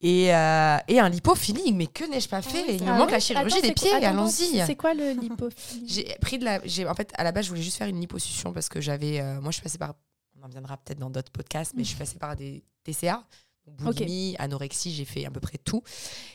Et, 0.00 0.34
euh, 0.34 0.76
et 0.88 0.98
un 1.00 1.08
lipofilling, 1.08 1.76
mais 1.76 1.86
que 1.86 2.04
n'ai-je 2.04 2.28
pas 2.28 2.42
fait? 2.42 2.62
oui, 2.68 2.76
Il 2.80 2.84
me 2.84 2.98
manque 2.98 3.10
la 3.10 3.16
Ah 3.16 3.20
chirurgie 3.20 3.56
Attends, 3.58 3.66
des 3.68 3.72
pieds, 3.74 3.92
allons-y. 3.92 4.66
C'est 4.66 4.76
quoi 4.76 4.92
le 4.94 5.12
lipophilie 5.12 5.84
J'ai 5.88 6.16
pris 6.20 6.38
de 6.38 6.44
la. 6.44 6.60
j'ai- 6.66 6.86
En 6.86 6.94
fait, 6.94 7.10
à 7.16 7.24
la 7.24 7.32
base, 7.32 7.44
je 7.46 7.50
voulais 7.50 7.62
juste 7.62 7.78
faire 7.78 7.88
une 7.88 8.00
liposuction 8.00 8.52
parce 8.52 8.68
que 8.68 8.80
j'avais. 8.80 9.20
euh, 9.20 9.40
moi, 9.40 9.50
je 9.50 9.54
suis 9.54 9.62
passée 9.62 9.78
par. 9.78 9.94
On 10.44 10.48
en 10.48 10.50
viendra 10.50 10.76
peut-être 10.76 10.98
dans 10.98 11.08
d'autres 11.08 11.32
podcasts, 11.32 11.72
mais 11.74 11.84
je 11.84 11.88
suis 11.88 11.96
passée 11.96 12.18
par 12.18 12.36
des 12.36 12.62
TCA. 12.84 13.24
Boulimie, 13.66 14.36
anorexie, 14.38 14.92
j'ai 14.92 15.06
fait 15.06 15.24
à 15.24 15.30
peu 15.30 15.40
près 15.40 15.56
tout. 15.56 15.82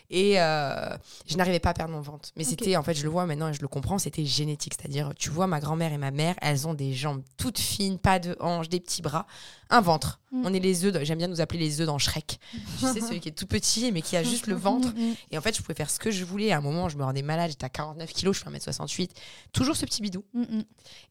Et 0.10 0.42
euh, 0.42 0.98
je 1.28 1.38
n'arrivais 1.38 1.60
pas 1.60 1.70
à 1.70 1.74
perdre 1.76 1.94
mon 1.94 2.02
ventre. 2.02 2.30
Mais 2.36 2.44
c'était, 2.44 2.76
en 2.76 2.82
fait, 2.82 2.96
je 2.96 3.04
le 3.04 3.10
vois 3.10 3.28
maintenant 3.28 3.50
et 3.50 3.54
je 3.54 3.62
le 3.62 3.68
comprends, 3.68 4.00
c'était 4.00 4.26
génétique. 4.26 4.74
C'est-à-dire, 4.80 5.14
tu 5.16 5.30
vois, 5.30 5.46
ma 5.46 5.60
grand-mère 5.60 5.94
et 5.94 6.00
ma 6.00 6.10
mère, 6.10 6.34
elles 6.42 6.68
ont 6.68 6.74
des 6.74 6.92
jambes 6.92 7.22
toutes 7.38 7.60
fines, 7.60 8.00
pas 8.00 8.18
de 8.18 8.36
hanches, 8.40 8.68
des 8.68 8.80
petits 8.80 9.04
bras, 9.04 9.28
un 9.70 9.82
ventre. 9.82 10.20
Mm. 10.32 10.46
On 10.46 10.54
est 10.54 10.60
les 10.60 10.86
œufs, 10.86 11.04
j'aime 11.04 11.18
bien 11.20 11.28
nous 11.28 11.42
appeler 11.42 11.60
les 11.60 11.82
œufs 11.82 11.88
dans 11.88 11.98
Shrek. 11.98 12.40
tu 12.80 12.86
sais, 12.86 13.02
celui 13.02 13.20
qui 13.20 13.30
est 13.30 13.34
tout 13.34 13.46
petit, 13.46 13.92
mais 13.92 14.02
qui 14.02 14.18
a 14.18 14.24
juste 14.24 14.48
le 14.48 14.56
ventre. 14.56 14.90
Mm, 14.96 15.00
mm. 15.12 15.16
Et 15.32 15.38
en 15.38 15.42
fait, 15.42 15.56
je 15.56 15.62
pouvais 15.62 15.76
faire 15.76 15.90
ce 15.90 16.00
que 16.00 16.12
je 16.12 16.26
voulais. 16.26 16.52
À 16.52 16.58
un 16.58 16.62
moment, 16.62 16.90
je 16.90 16.98
me 16.98 17.04
rendais 17.04 17.22
malade, 17.22 17.50
j'étais 17.52 17.66
à 17.66 17.70
49 17.70 18.12
kilos, 18.12 18.38
je 18.38 18.44
fais 18.44 18.50
1m68. 18.50 19.10
Toujours 19.54 19.76
ce 19.76 19.86
petit 19.86 20.02
bidou. 20.02 20.24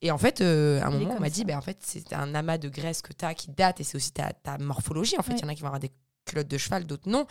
Et 0.02 0.10
en 0.10 0.18
fait, 0.18 0.40
euh, 0.40 0.80
à 0.82 0.86
un 0.86 0.90
Il 0.92 0.98
moment, 0.98 1.14
on 1.16 1.20
m'a 1.20 1.30
dit, 1.30 1.44
ben, 1.44 1.56
en 1.56 1.62
fait, 1.62 1.78
c'est 1.82 2.12
un 2.12 2.34
amas 2.34 2.58
de 2.58 2.68
graisse 2.68 3.02
que 3.02 3.12
tu 3.12 3.24
as 3.24 3.34
qui 3.34 3.50
date 3.50 3.80
et 3.80 3.84
c'est 3.84 3.96
aussi 3.96 4.12
ta, 4.12 4.32
ta 4.32 4.58
morphologie. 4.58 5.16
En 5.18 5.22
fait, 5.22 5.32
il 5.32 5.34
Ouais. 5.36 5.40
y 5.42 5.44
en 5.44 5.48
a 5.48 5.54
qui 5.54 5.60
vont 5.62 5.68
avoir 5.68 5.80
des 5.80 5.92
culottes 6.24 6.48
de 6.48 6.58
cheval, 6.58 6.84
d'autres 6.84 7.08
non. 7.08 7.26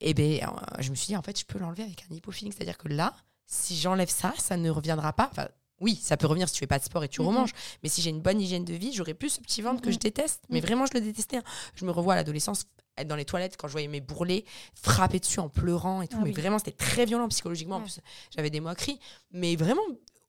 Et 0.00 0.14
ben, 0.14 0.40
euh, 0.42 0.46
je 0.80 0.90
me 0.90 0.94
suis 0.94 1.08
dit, 1.08 1.16
en 1.16 1.22
fait, 1.22 1.38
je 1.38 1.44
peux 1.44 1.58
l'enlever 1.58 1.82
avec 1.84 2.04
un 2.10 2.14
hypofilling. 2.14 2.52
C'est-à-dire 2.52 2.78
que 2.78 2.88
là, 2.88 3.14
si 3.46 3.76
j'enlève 3.76 4.08
ça, 4.10 4.32
ça 4.38 4.56
ne 4.56 4.70
reviendra 4.70 5.12
pas. 5.12 5.28
Enfin, 5.32 5.48
oui, 5.80 5.98
ça 6.02 6.16
peut 6.16 6.26
revenir 6.26 6.48
si 6.48 6.54
tu 6.54 6.60
fais 6.60 6.66
pas 6.66 6.78
de 6.78 6.84
sport 6.84 7.02
et 7.04 7.08
tu 7.08 7.20
Mhm. 7.22 7.28
remanges. 7.28 7.52
Mais 7.82 7.88
si 7.88 8.02
j'ai 8.02 8.10
une 8.10 8.20
bonne 8.20 8.40
hygiène 8.40 8.64
de 8.64 8.74
vie, 8.74 8.92
j'aurais 8.92 9.14
plus 9.14 9.30
ce 9.30 9.40
petit 9.40 9.62
ventre 9.62 9.80
que 9.80 9.88
Mhm. 9.88 9.94
je 9.94 9.98
déteste. 9.98 10.42
Mais 10.50 10.60
Mhm. 10.60 10.66
vraiment, 10.66 10.86
je 10.86 10.92
le 10.94 11.00
détestais. 11.00 11.38
hein. 11.38 11.42
Je 11.74 11.84
me 11.84 11.90
revois 11.90 12.12
à 12.14 12.16
l'adolescence 12.16 12.64
être 12.98 13.08
dans 13.08 13.16
les 13.16 13.24
toilettes 13.24 13.56
quand 13.56 13.66
je 13.66 13.72
voyais 13.72 13.88
mes 13.88 14.00
bourrelets 14.00 14.44
frapper 14.74 15.20
dessus 15.20 15.40
en 15.40 15.48
pleurant 15.48 16.02
et 16.02 16.08
tout. 16.08 16.16
Ah 16.18 16.22
mais 16.24 16.30
oui. 16.30 16.40
vraiment, 16.40 16.58
c'était 16.58 16.72
très 16.72 17.06
violent 17.06 17.28
psychologiquement. 17.28 17.76
En 17.76 17.80
plus, 17.80 17.98
j'avais 18.36 18.50
des 18.50 18.60
moqueries. 18.60 18.98
Mais 19.30 19.56
vraiment, 19.56 19.80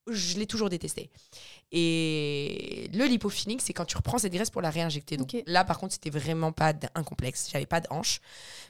je 0.08 0.38
l'ai 0.40 0.48
toujours 0.48 0.70
détesté. 0.70 1.10
Et 1.72 2.90
le 2.94 3.06
lipofilling, 3.06 3.60
c'est 3.60 3.74
quand 3.74 3.86
tu 3.86 3.98
reprends 3.98 4.18
cette 4.18 4.32
graisse 4.34 4.50
pour 4.50 4.62
la 4.62 4.70
réinjecter. 4.70 5.18
Donc 5.18 5.36
là, 5.48 5.64
par 5.66 5.80
contre, 5.80 5.94
c'était 5.94 6.10
vraiment 6.10 6.52
pas 6.52 6.74
un 6.96 7.04
complexe. 7.04 7.50
J'avais 7.52 7.66
pas 7.66 7.80
de 7.82 7.88
hanche. 7.90 8.20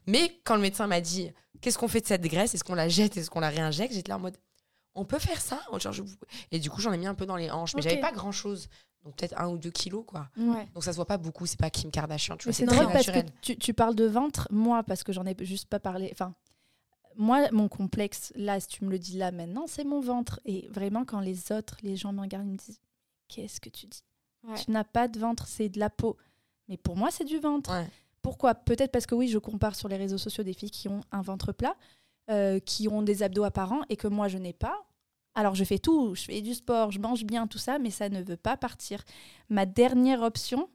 Mais 0.08 0.40
quand 0.44 0.56
le 0.56 0.62
médecin 0.62 0.88
m'a 0.88 1.02
dit 1.02 1.32
Qu'est-ce 1.62 1.78
qu'on 1.78 1.88
fait 1.88 2.02
de 2.02 2.08
cette 2.08 2.24
graisse? 2.24 2.56
Est-ce 2.56 2.64
qu'on 2.64 2.74
la 2.74 2.90
jette? 2.90 3.18
Est-ce 3.18 3.30
qu'on 3.30 3.40
la 3.40 3.50
réinjecte 3.50 3.94
J'étais 3.94 4.10
là 4.10 4.16
en 4.16 4.20
mode 4.20 4.36
On 4.96 5.06
peut 5.06 5.20
faire 5.20 5.40
ça 5.42 5.60
Genre, 5.78 5.94
je- 5.94 6.04
Et 6.52 6.60
du 6.60 6.70
coup, 6.70 6.82
j'en 6.82 6.92
ai 6.92 6.98
mis 6.98 7.08
un 7.08 7.16
peu 7.16 7.26
dans 7.26 7.36
les 7.38 7.50
hanches. 7.50 7.74
Mais 7.76 7.82
Ok. 7.82 7.90
j'avais 7.90 8.02
pas 8.02 8.12
grand 8.12 8.32
chose. 8.32 8.68
Donc 9.04 9.16
peut-être 9.16 9.40
un 9.40 9.48
ou 9.50 9.58
deux 9.58 9.72
kilos, 9.72 10.04
quoi. 10.06 10.30
Ouais. 10.38 10.68
Donc 10.76 10.84
ça 10.84 10.92
se 10.92 10.96
voit 10.98 11.06
pas 11.08 11.18
beaucoup. 11.18 11.46
C'est 11.46 11.60
pas 11.60 11.70
Kim 11.72 11.90
Kardashian. 11.90 12.38
Tu 12.38 12.44
vois, 12.46 12.54
c'est 12.54 12.66
drôle 12.66 12.88
parce 12.92 13.08
que 13.08 13.20
tu, 13.42 13.58
tu 13.58 13.74
parles 13.74 13.96
de 13.96 14.06
ventre, 14.06 14.48
moi, 14.52 14.84
parce 14.84 15.04
que 15.04 15.12
j'en 15.12 15.26
ai 15.26 15.36
juste 15.42 15.68
pas 15.70 15.80
parlé. 15.80 16.10
Enfin, 16.12 16.36
moi, 17.16 17.50
mon 17.52 17.68
complexe, 17.68 18.32
là, 18.36 18.60
si 18.60 18.68
tu 18.68 18.86
me 18.86 18.92
le 18.92 19.00
dis 19.00 19.18
là 19.18 19.32
maintenant, 19.32 19.66
c'est 19.68 19.84
mon 19.84 20.02
ventre. 20.02 20.40
Et 20.46 20.68
vraiment, 20.70 21.04
quand 21.06 21.20
les 21.20 21.52
autres, 21.52 21.78
les 21.82 21.96
gens 21.96 22.14
me 22.14 22.22
regardent, 22.22 22.46
ils 22.48 22.52
me 22.54 22.58
disent 22.58 22.80
Qu'est-ce 23.28 23.60
que 23.62 23.70
tu 23.70 23.88
dis? 23.88 24.04
Ouais. 24.44 24.56
Tu 24.64 24.72
n'as 24.72 24.84
pas 24.84 25.08
de 25.08 25.18
ventre, 25.20 25.48
c'est 25.48 25.70
de 25.70 25.80
la 25.80 25.90
peau. 25.90 26.18
Mais 26.68 26.78
pour 26.78 26.96
moi, 26.98 27.10
c'est 27.12 27.24
du 27.26 27.40
ventre. 27.40 27.72
Ouais. 27.72 27.88
Pourquoi? 28.22 28.54
Peut-être 28.56 28.92
parce 28.92 29.06
que 29.08 29.16
oui, 29.16 29.28
je 29.30 29.38
compare 29.40 29.74
sur 29.76 29.88
les 29.88 29.98
réseaux 29.98 30.18
sociaux 30.18 30.44
des 30.44 30.54
filles 30.54 30.70
qui 30.70 30.88
ont 30.90 31.02
un 31.12 31.22
ventre 31.22 31.54
plat, 31.54 31.76
euh, 32.30 32.60
qui 32.60 32.88
ont 32.88 33.02
des 33.02 33.24
abdos 33.24 33.44
apparents 33.44 33.82
et 33.90 33.98
que 33.98 34.08
moi, 34.08 34.28
je 34.28 34.38
n'ai 34.38 34.54
pas. 34.54 34.86
Alors, 35.34 35.56
je 35.56 35.64
fais 35.64 35.80
tout, 35.80 36.14
je 36.16 36.24
fais 36.24 36.42
du 36.42 36.54
sport, 36.54 36.92
je 36.92 37.00
mange 37.00 37.24
bien, 37.24 37.48
tout 37.48 37.58
ça, 37.58 37.80
mais 37.80 37.90
ça 37.90 38.10
ne 38.10 38.22
veut 38.22 38.38
pas 38.38 38.58
partir. 38.58 39.04
Ma 39.50 39.66
dernière 39.66 40.22
option, 40.22 40.70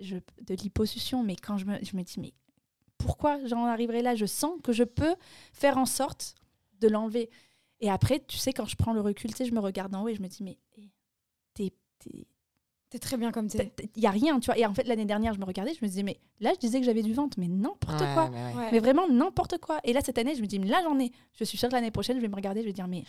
je, 0.00 0.16
de 0.42 0.54
l'hyposuction, 0.54 1.22
mais 1.22 1.36
quand 1.36 1.58
je 1.58 1.66
me, 1.66 1.78
je 1.84 1.96
me 1.96 2.02
dis, 2.02 2.18
mais 2.20 2.32
pourquoi 2.98 3.44
j'en 3.46 3.66
arriverai 3.66 4.02
là? 4.02 4.14
Je 4.14 4.26
sens 4.26 4.58
que 4.62 4.72
je 4.72 4.84
peux 4.84 5.14
faire 5.52 5.78
en 5.78 5.86
sorte 5.86 6.34
de 6.80 6.88
l'enlever. 6.88 7.30
Et 7.80 7.90
après, 7.90 8.20
tu 8.26 8.36
sais, 8.38 8.52
quand 8.52 8.64
je 8.66 8.76
prends 8.76 8.92
le 8.92 9.00
recul, 9.00 9.30
tu 9.32 9.36
sais, 9.38 9.44
je 9.44 9.54
me 9.54 9.60
regarde 9.60 9.94
en 9.94 10.04
haut 10.04 10.08
et 10.08 10.14
je 10.14 10.22
me 10.22 10.28
dis, 10.28 10.42
mais 10.42 10.58
eh, 10.76 10.90
t'es- 11.54 11.72
t'es- 12.92 12.98
très 12.98 13.16
bien 13.16 13.32
comme 13.32 13.48
t'es. 13.48 13.72
il 13.96 14.02
y 14.02 14.06
a 14.06 14.10
rien, 14.10 14.38
tu 14.40 14.46
vois. 14.46 14.58
Et 14.58 14.64
en 14.66 14.74
fait, 14.74 14.86
l'année 14.86 15.04
dernière, 15.04 15.34
je 15.34 15.40
me 15.40 15.44
regardais, 15.44 15.72
je 15.74 15.84
me 15.84 15.88
disais, 15.88 16.02
mais 16.02 16.18
là, 16.40 16.52
je 16.54 16.58
disais 16.60 16.78
que 16.80 16.86
j'avais 16.86 17.02
du 17.02 17.12
ventre, 17.14 17.36
mais 17.40 17.48
n'importe 17.48 18.00
Ouais, 18.00 18.14
quoi. 18.14 18.30
mais 18.30 18.44
ouais. 18.44 18.54
Ouais. 18.54 18.68
Mais 18.72 18.78
vraiment 18.78 19.08
n'importe 19.08 19.58
quoi. 19.58 19.80
Et 19.84 19.92
là, 19.92 20.00
cette 20.04 20.18
année, 20.18 20.34
je 20.36 20.40
me 20.42 20.46
dis, 20.46 20.58
mais 20.58 20.68
là, 20.68 20.80
j'en 20.84 20.98
ai. 21.00 21.10
Je 21.38 21.44
suis 21.44 21.58
sûre 21.58 21.68
que 21.68 21.74
l'année 21.74 21.90
prochaine, 21.90 22.16
je 22.16 22.22
vais 22.22 22.28
me 22.28 22.34
regarder, 22.36 22.60
je 22.62 22.66
vais 22.66 22.72
dire, 22.72 22.86
mais 22.88 23.04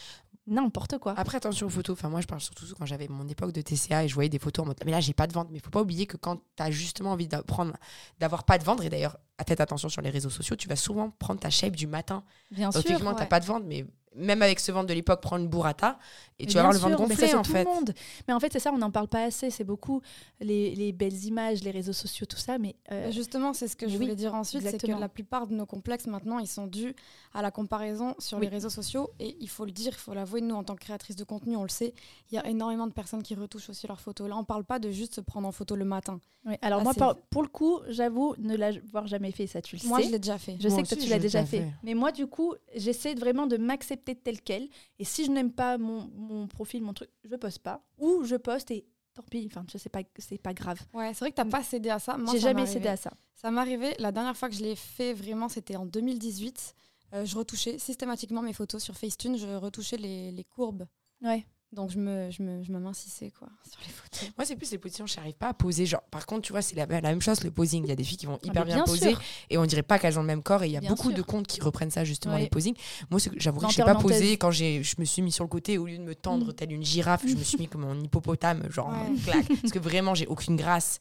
n'importe 0.48 0.98
quoi. 0.98 1.14
Après, 1.18 1.38
attention 1.38 1.68
aux 1.68 1.70
photos. 1.70 1.98
Enfin, 1.98 2.10
moi, 2.10 2.22
je 2.22 2.28
parle 2.28 2.42
surtout 2.42 2.66
quand 2.78 2.86
j'avais 2.86 3.08
mon 3.08 3.28
époque 3.28 3.52
de 3.54 3.62
TCA 3.62 4.04
et 4.04 4.08
je 4.08 4.14
voyais 4.14 4.30
des 4.30 4.40
photos 4.40 4.64
en 4.64 4.68
mode, 4.68 4.78
mais 4.86 4.92
là, 4.92 5.00
j'ai 5.00 5.14
pas 5.14 5.28
de 5.28 5.34
ventre. 5.34 5.50
Mais 5.52 5.60
faut 5.60 5.70
pas 5.70 5.82
oublier 5.82 6.06
que 6.06 6.18
quand 6.18 6.38
tu 6.56 6.64
as 6.64 6.72
justement 6.72 7.12
envie 7.12 7.28
d'apprendre, 7.28 7.74
d'avoir 8.20 8.44
pas 8.44 8.58
de 8.58 8.64
ventre, 8.64 8.84
et 8.84 8.90
d'ailleurs, 8.90 9.18
faites 9.48 9.62
attention 9.62 9.90
sur 9.90 10.02
les 10.02 10.10
réseaux 10.10 10.30
sociaux, 10.30 10.56
tu 10.56 10.68
vas 10.68 10.76
souvent 10.76 11.10
prendre 11.12 11.40
ta 11.40 11.50
shape 11.50 11.76
du 11.76 11.88
matin. 11.88 12.24
Bien 12.52 12.66
Donc, 12.70 12.74
sûr. 12.74 12.82
effectivement, 12.82 13.14
t'as 13.14 13.24
ouais. 13.24 13.30
pas 13.30 13.40
de 13.40 13.46
ventre, 13.46 13.66
mais 13.68 13.86
même 14.16 14.44
avec 14.44 14.60
ce 14.60 14.72
ventre 14.72 14.86
de 14.86 14.94
l'époque, 14.94 15.22
prends 15.24 15.38
une 15.38 15.48
burrata 15.48 15.98
et 16.38 16.46
tu 16.46 16.54
vas 16.54 16.60
avoir 16.60 16.74
le 16.74 16.78
bien 16.78 16.90
ventre 16.90 17.00
sûr, 17.00 17.08
mais 17.08 17.16
ça, 17.16 17.22
gonflé, 17.22 17.32
c'est 17.32 17.36
en 17.36 17.42
tout 17.42 17.52
fait. 17.52 17.64
le 17.64 17.70
monde. 17.70 17.94
Mais 18.28 18.34
en 18.36 18.40
fait, 18.40 18.54
c'est 18.54 18.60
ça, 18.60 18.72
on 18.72 18.78
n'en 18.78 18.92
parle 18.92 19.08
pas 19.08 19.24
assez. 19.24 19.50
C'est 19.50 19.64
beaucoup 19.64 20.02
les, 20.40 20.76
les 20.76 20.92
belles 20.92 21.24
images, 21.26 21.64
les 21.64 21.72
réseaux 21.72 21.94
sociaux, 21.94 22.28
tout 22.28 22.38
ça. 22.38 22.60
Mais 22.60 22.76
euh, 22.92 23.10
Justement, 23.12 23.54
c'est 23.54 23.68
ce 23.68 23.76
que 23.76 23.88
je 23.88 23.94
oui, 23.94 23.98
voulais 24.04 24.16
dire 24.16 24.36
ensuite, 24.36 24.62
c'est 24.62 24.80
que 24.80 24.86
la 25.00 25.10
plupart 25.10 25.48
de 25.48 25.56
nos 25.56 25.66
complexes 25.66 26.06
maintenant, 26.06 26.38
ils 26.38 26.46
sont 26.48 26.68
dus 26.68 26.94
à 27.34 27.42
la 27.42 27.50
comparaison 27.50 28.14
sur 28.20 28.38
Oui. 28.38 28.44
les 28.46 28.50
réseaux 28.50 28.70
sociaux. 28.70 29.10
Et 29.20 29.36
il 29.40 29.50
faut 29.50 29.66
le 29.66 29.72
dire, 29.72 29.94
il 29.96 30.00
faut 30.00 30.14
l'avouer, 30.14 30.42
nous, 30.42 30.54
en 30.54 30.64
tant 30.64 30.76
que 30.76 30.82
créatrices 30.84 31.16
de 31.16 31.24
contenu, 31.24 31.56
on 31.56 31.64
le 31.64 31.70
sait, 31.70 31.96
il 32.32 32.36
y 32.36 32.38
a 32.38 32.46
énormément 32.48 32.86
de 32.86 32.94
personnes 32.94 33.24
qui 33.24 33.34
retouchent 33.34 33.70
aussi 33.70 33.88
leurs 33.88 34.00
photos. 34.00 34.30
Là, 34.30 34.38
on 34.38 34.44
parle 34.44 34.64
pas 34.64 34.78
de 34.78 34.92
juste 34.92 35.16
se 35.16 35.22
prendre 35.22 35.48
en 35.48 35.52
photo 35.52 35.76
le 35.76 35.86
matin. 35.86 36.20
ouais. 36.46 36.60
alors 36.62 36.82
Ah, 36.86 36.92
moi, 36.96 37.18
pour 37.32 37.42
le 37.42 37.48
coup, 37.50 37.80
j'avoue 37.90 38.36
ne 38.38 38.56
l'avoir 38.56 39.08
jamais 39.08 39.23
fait. 39.32 39.48
Ça, 39.48 39.62
tu 39.62 39.78
le 39.78 39.88
Moi, 39.88 40.00
sais. 40.00 40.06
je 40.08 40.12
l'ai 40.12 40.20
déjà 40.20 40.38
fait. 40.38 40.58
Je 40.60 40.68
Moi 40.68 40.78
sais 40.78 40.84
que 40.84 40.88
toi, 40.90 40.98
tu 40.98 41.10
l'as 41.10 41.20
déjà 41.20 41.46
fait. 41.46 41.60
fait. 41.62 41.72
Mais 41.84 41.94
moi, 41.94 42.12
du 42.12 42.28
coup, 42.28 42.54
j'essaie 42.76 43.16
vraiment 43.16 43.48
de 43.48 43.58
m'accepter 43.58 44.16
tel 44.16 44.42
quel. 44.42 44.68
Et 45.00 45.06
si 45.06 45.26
je 45.26 45.32
n'aime 45.32 45.52
pas 45.52 45.78
mon, 45.78 46.10
mon 46.16 46.48
profil, 46.48 46.82
mon 46.84 46.94
truc, 46.94 47.10
je 47.24 47.36
poste 47.36 47.60
pas. 47.60 47.82
Ou 48.00 48.24
je 48.24 48.36
poste 48.36 48.72
et 48.72 48.86
tant 49.14 49.24
pis. 49.30 49.46
Enfin, 49.52 49.64
tu 49.66 49.72
sais, 49.74 49.80
c'est 49.80 49.90
pas, 49.90 50.02
c'est 50.18 50.38
pas 50.38 50.54
grave. 50.54 50.80
Ouais, 50.94 51.14
c'est 51.14 51.20
vrai 51.20 51.32
que 51.32 51.36
t'as 51.36 51.46
pas 51.46 51.64
cédé 51.64 51.90
à 51.90 52.00
ça. 52.00 52.18
Moi, 52.18 52.34
J'ai 52.34 52.40
jamais 52.40 52.66
cédé 52.66 52.88
à 52.90 52.98
ça. 52.98 53.12
Ça 53.36 53.52
m'est 53.52 53.60
arrivé, 53.62 53.94
la 54.00 54.12
dernière 54.12 54.38
fois 54.38 54.50
que 54.50 54.56
je 54.56 54.64
l'ai 54.64 54.76
fait 54.76 55.14
vraiment, 55.14 55.50
c'était 55.50 55.76
en 55.76 55.86
2018. 55.86 56.76
Euh, 57.14 57.26
je 57.26 57.38
retouchais 57.38 57.78
systématiquement 57.78 58.42
mes 58.42 58.54
photos 58.54 58.82
sur 58.82 58.96
Facetune, 58.96 59.38
je 59.38 59.46
retouchais 59.48 59.98
les, 59.98 60.32
les 60.32 60.44
courbes 60.44 60.88
Ouais. 61.22 61.46
Donc 61.74 61.90
je 61.90 61.98
me, 61.98 62.30
je 62.30 62.44
me, 62.44 62.62
je 62.64 62.72
m'amincissais 62.72 63.32
quoi 63.32 63.48
sur 63.68 63.80
les 63.82 63.92
photos. 63.92 64.30
Moi, 64.38 64.46
c'est 64.46 64.56
plus 64.56 64.70
les 64.72 64.78
positions, 64.78 65.08
je 65.08 65.16
n'arrive 65.18 65.34
pas 65.34 65.50
à 65.50 65.54
poser. 65.54 65.86
Genre, 65.88 66.04
par 66.12 66.26
contre, 66.28 66.44
tu 66.44 66.52
vois, 66.54 66.62
c'est 66.62 66.76
la, 66.76 66.86
la 66.86 67.02
même 67.02 67.22
chose, 67.22 67.44
le 67.44 67.50
posing. 67.52 67.84
Il 67.84 67.90
y 67.90 67.92
a 67.92 67.96
des 67.96 68.04
filles 68.04 68.18
qui 68.18 68.28
vont 68.28 68.38
hyper 68.44 68.62
Ah, 68.62 68.66
mais 68.66 68.66
bien, 68.66 68.76
bien 68.76 68.84
poser 68.84 69.10
sûr. 69.10 69.22
et 69.50 69.58
on 69.58 69.66
dirait 69.66 69.82
pas 69.82 69.98
qu'elles 69.98 70.20
ont 70.20 70.22
le 70.22 70.28
même 70.28 70.44
corps. 70.44 70.62
Et 70.64 70.68
il 70.68 70.72
y 70.72 70.78
a 70.78 70.82
Bien 70.82 70.90
beaucoup 70.92 71.10
sûr. 71.10 71.18
de 71.18 71.22
comptes 71.24 71.48
qui 71.48 71.62
reprennent 71.62 71.90
ça, 71.90 72.04
justement, 72.04 72.36
Ouais. 72.36 72.42
les 72.42 72.50
posings. 72.50 72.76
Moi, 73.10 73.20
j'avoue 73.38 73.60
que 73.60 73.68
je 73.70 73.74
sais 73.74 73.84
pas 73.84 73.96
poser. 73.96 74.38
Quand 74.38 74.52
j'ai, 74.52 74.84
je 74.84 74.96
me 75.00 75.06
suis 75.06 75.22
mis 75.24 75.32
sur 75.32 75.44
le 75.44 75.50
côté, 75.50 75.78
au 75.80 75.86
lieu 75.88 75.98
de 75.98 76.04
me 76.04 76.14
tendre 76.16 76.50
Mm. 76.50 76.54
telle 76.54 76.72
une 76.72 76.84
girafe, 76.86 77.24
je 77.28 77.36
me 77.36 77.44
suis 77.44 77.58
mis 77.58 77.68
comme 77.70 77.86
un 77.86 78.00
hippopotame, 78.00 78.70
genre, 78.70 78.90
Ouais. 78.90 79.16
claque. 79.24 79.48
Parce 79.62 79.74
que 79.74 79.80
vraiment, 79.80 80.14
j'ai 80.14 80.28
aucune 80.28 80.56
grâce. 80.56 81.00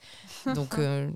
Donc, 0.54 0.78
euh, 0.78 1.10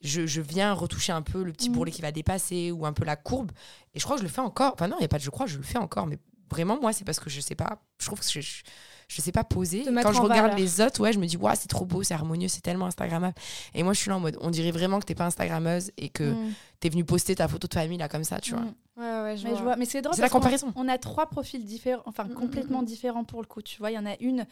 je, 0.00 0.26
je 0.26 0.40
viens 0.40 0.72
retoucher 0.72 1.12
un 1.12 1.22
peu 1.22 1.42
le 1.42 1.52
petit 1.52 1.68
Mm. 1.68 1.72
bourrelet 1.74 1.92
qui 1.92 2.00
va 2.02 2.12
dépasser 2.12 2.70
ou 2.70 2.86
un 2.86 2.92
peu 2.94 3.04
la 3.04 3.16
courbe. 3.16 3.52
Et 3.94 3.98
je 4.00 4.04
crois 4.04 4.16
que 4.16 4.22
je 4.22 4.26
le 4.26 4.32
fais 4.32 4.40
encore. 4.40 4.72
Enfin, 4.72 4.88
non, 4.88 4.96
il 4.98 5.00
n'y 5.02 5.04
a 5.04 5.08
pas 5.08 5.18
de 5.18 5.22
je 5.22 5.28
crois, 5.30 5.44
je 5.46 5.58
le 5.58 5.62
fais 5.62 5.76
encore. 5.78 6.06
Mais 6.06 6.18
vraiment, 6.50 6.78
moi, 6.80 6.92
c'est 6.92 7.04
parce 7.04 7.20
que 7.20 7.28
je 7.28 7.40
sais 7.40 7.54
pas. 7.54 7.82
Je 7.98 8.06
trouve 8.06 8.18
que 8.20 8.24
je, 8.26 8.40
je, 8.40 8.62
je 9.08 9.20
sais 9.20 9.32
pas 9.32 9.44
poser. 9.44 9.84
Quand 9.84 10.12
je 10.12 10.20
regarde 10.20 10.50
valeur. 10.50 10.56
les 10.56 10.80
autres, 10.80 11.00
ouais, 11.00 11.12
je 11.12 11.18
me 11.18 11.26
dis, 11.26 11.36
waouh, 11.36 11.54
c'est 11.58 11.68
trop 11.68 11.84
beau, 11.84 12.02
c'est 12.02 12.14
harmonieux, 12.14 12.48
c'est 12.48 12.60
tellement 12.60 12.86
Instagrammable. 12.86 13.34
Et 13.74 13.82
moi, 13.82 13.92
je 13.92 14.00
suis 14.00 14.08
là 14.10 14.16
en 14.16 14.20
mode, 14.20 14.38
on 14.40 14.50
dirait 14.50 14.70
vraiment 14.70 14.98
que 15.00 15.04
t'es 15.04 15.14
pas 15.14 15.26
Instagrammeuse 15.26 15.90
et 15.96 16.08
que 16.08 16.32
Mm. 16.32 16.52
t'es 16.80 16.88
venue 16.88 17.04
poster 17.04 17.34
ta 17.34 17.48
photo 17.48 17.68
de 17.68 17.74
famille 17.74 17.98
là 17.98 18.08
comme 18.08 18.24
ça, 18.24 18.40
tu 18.40 18.52
vois. 18.52 18.60
Mm. 18.62 18.74
Ouais, 18.96 19.22
ouais, 19.22 19.36
je 19.36 19.44
Mais 19.44 19.50
vois. 19.50 19.58
je 19.58 19.64
vois. 19.64 19.76
Mais 19.76 19.84
c'est 19.84 20.02
drôle. 20.02 20.14
C'est 20.14 20.22
la 20.22 20.28
comparaison. 20.28 20.72
On 20.76 20.88
a 20.88 20.98
trois 20.98 21.26
profils 21.26 21.64
différents, 21.64 22.02
enfin 22.06 22.24
Mm, 22.24 22.30
mm, 22.32 22.34
complètement 22.34 22.82
différents 22.82 23.24
pour 23.24 23.40
le 23.40 23.46
coup. 23.46 23.62
Tu 23.62 23.78
vois, 23.78 23.90
il 23.90 23.94
y 23.94 23.98
en 23.98 24.06
a 24.06 24.16
une, 24.20 24.46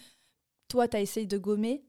toi, 0.68 0.88
tu 0.88 0.96
as 0.96 1.00
essayé 1.00 1.26
de 1.26 1.38
gommer, 1.38 1.82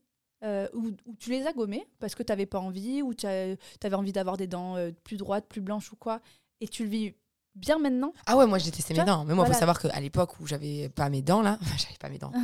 euh, 0.44 0.68
ou, 0.74 0.88
ou 1.06 1.15
tu 1.20 1.30
les 1.30 1.46
as 1.46 1.53
gommés 1.53 1.86
parce 2.00 2.15
que 2.15 2.24
tu 2.24 2.32
n'avais 2.32 2.46
pas 2.48 2.60
envie, 2.60 3.01
ou 3.01 3.13
tu 3.13 3.25
avais 3.27 3.58
envie 3.94 4.12
d'avoir 4.12 4.38
des 4.38 4.48
dents 4.48 4.75
euh, 4.75 4.91
plus 5.03 5.18
droites, 5.18 5.46
plus 5.48 5.62
blanches 5.62 5.91
ou 5.91 5.96
quoi, 5.96 6.20
et 6.62 6.68
tu 6.68 6.84
le 6.84 6.89
vis 6.89 7.13
bien 7.55 7.79
maintenant. 7.79 8.13
Ah 8.25 8.38
ouais, 8.38 8.48
moi 8.48 8.58
j'ai 8.58 8.72
testé 8.72 8.93
mes 8.93 9.03
dents. 9.03 9.25
Mais 9.25 9.34
moi, 9.34 9.43
il 9.43 9.48
voilà. 9.48 9.53
faut 9.53 9.60
savoir 9.60 9.79
qu'à 9.79 10.00
l'époque 10.00 10.39
où 10.39 10.48
j'avais 10.48 10.89
pas 10.89 11.10
mes 11.10 11.22
dents, 11.22 11.41
là, 11.41 11.58
j'avais 11.77 11.98
pas 12.00 12.10
mes 12.10 12.17
dents. 12.17 12.31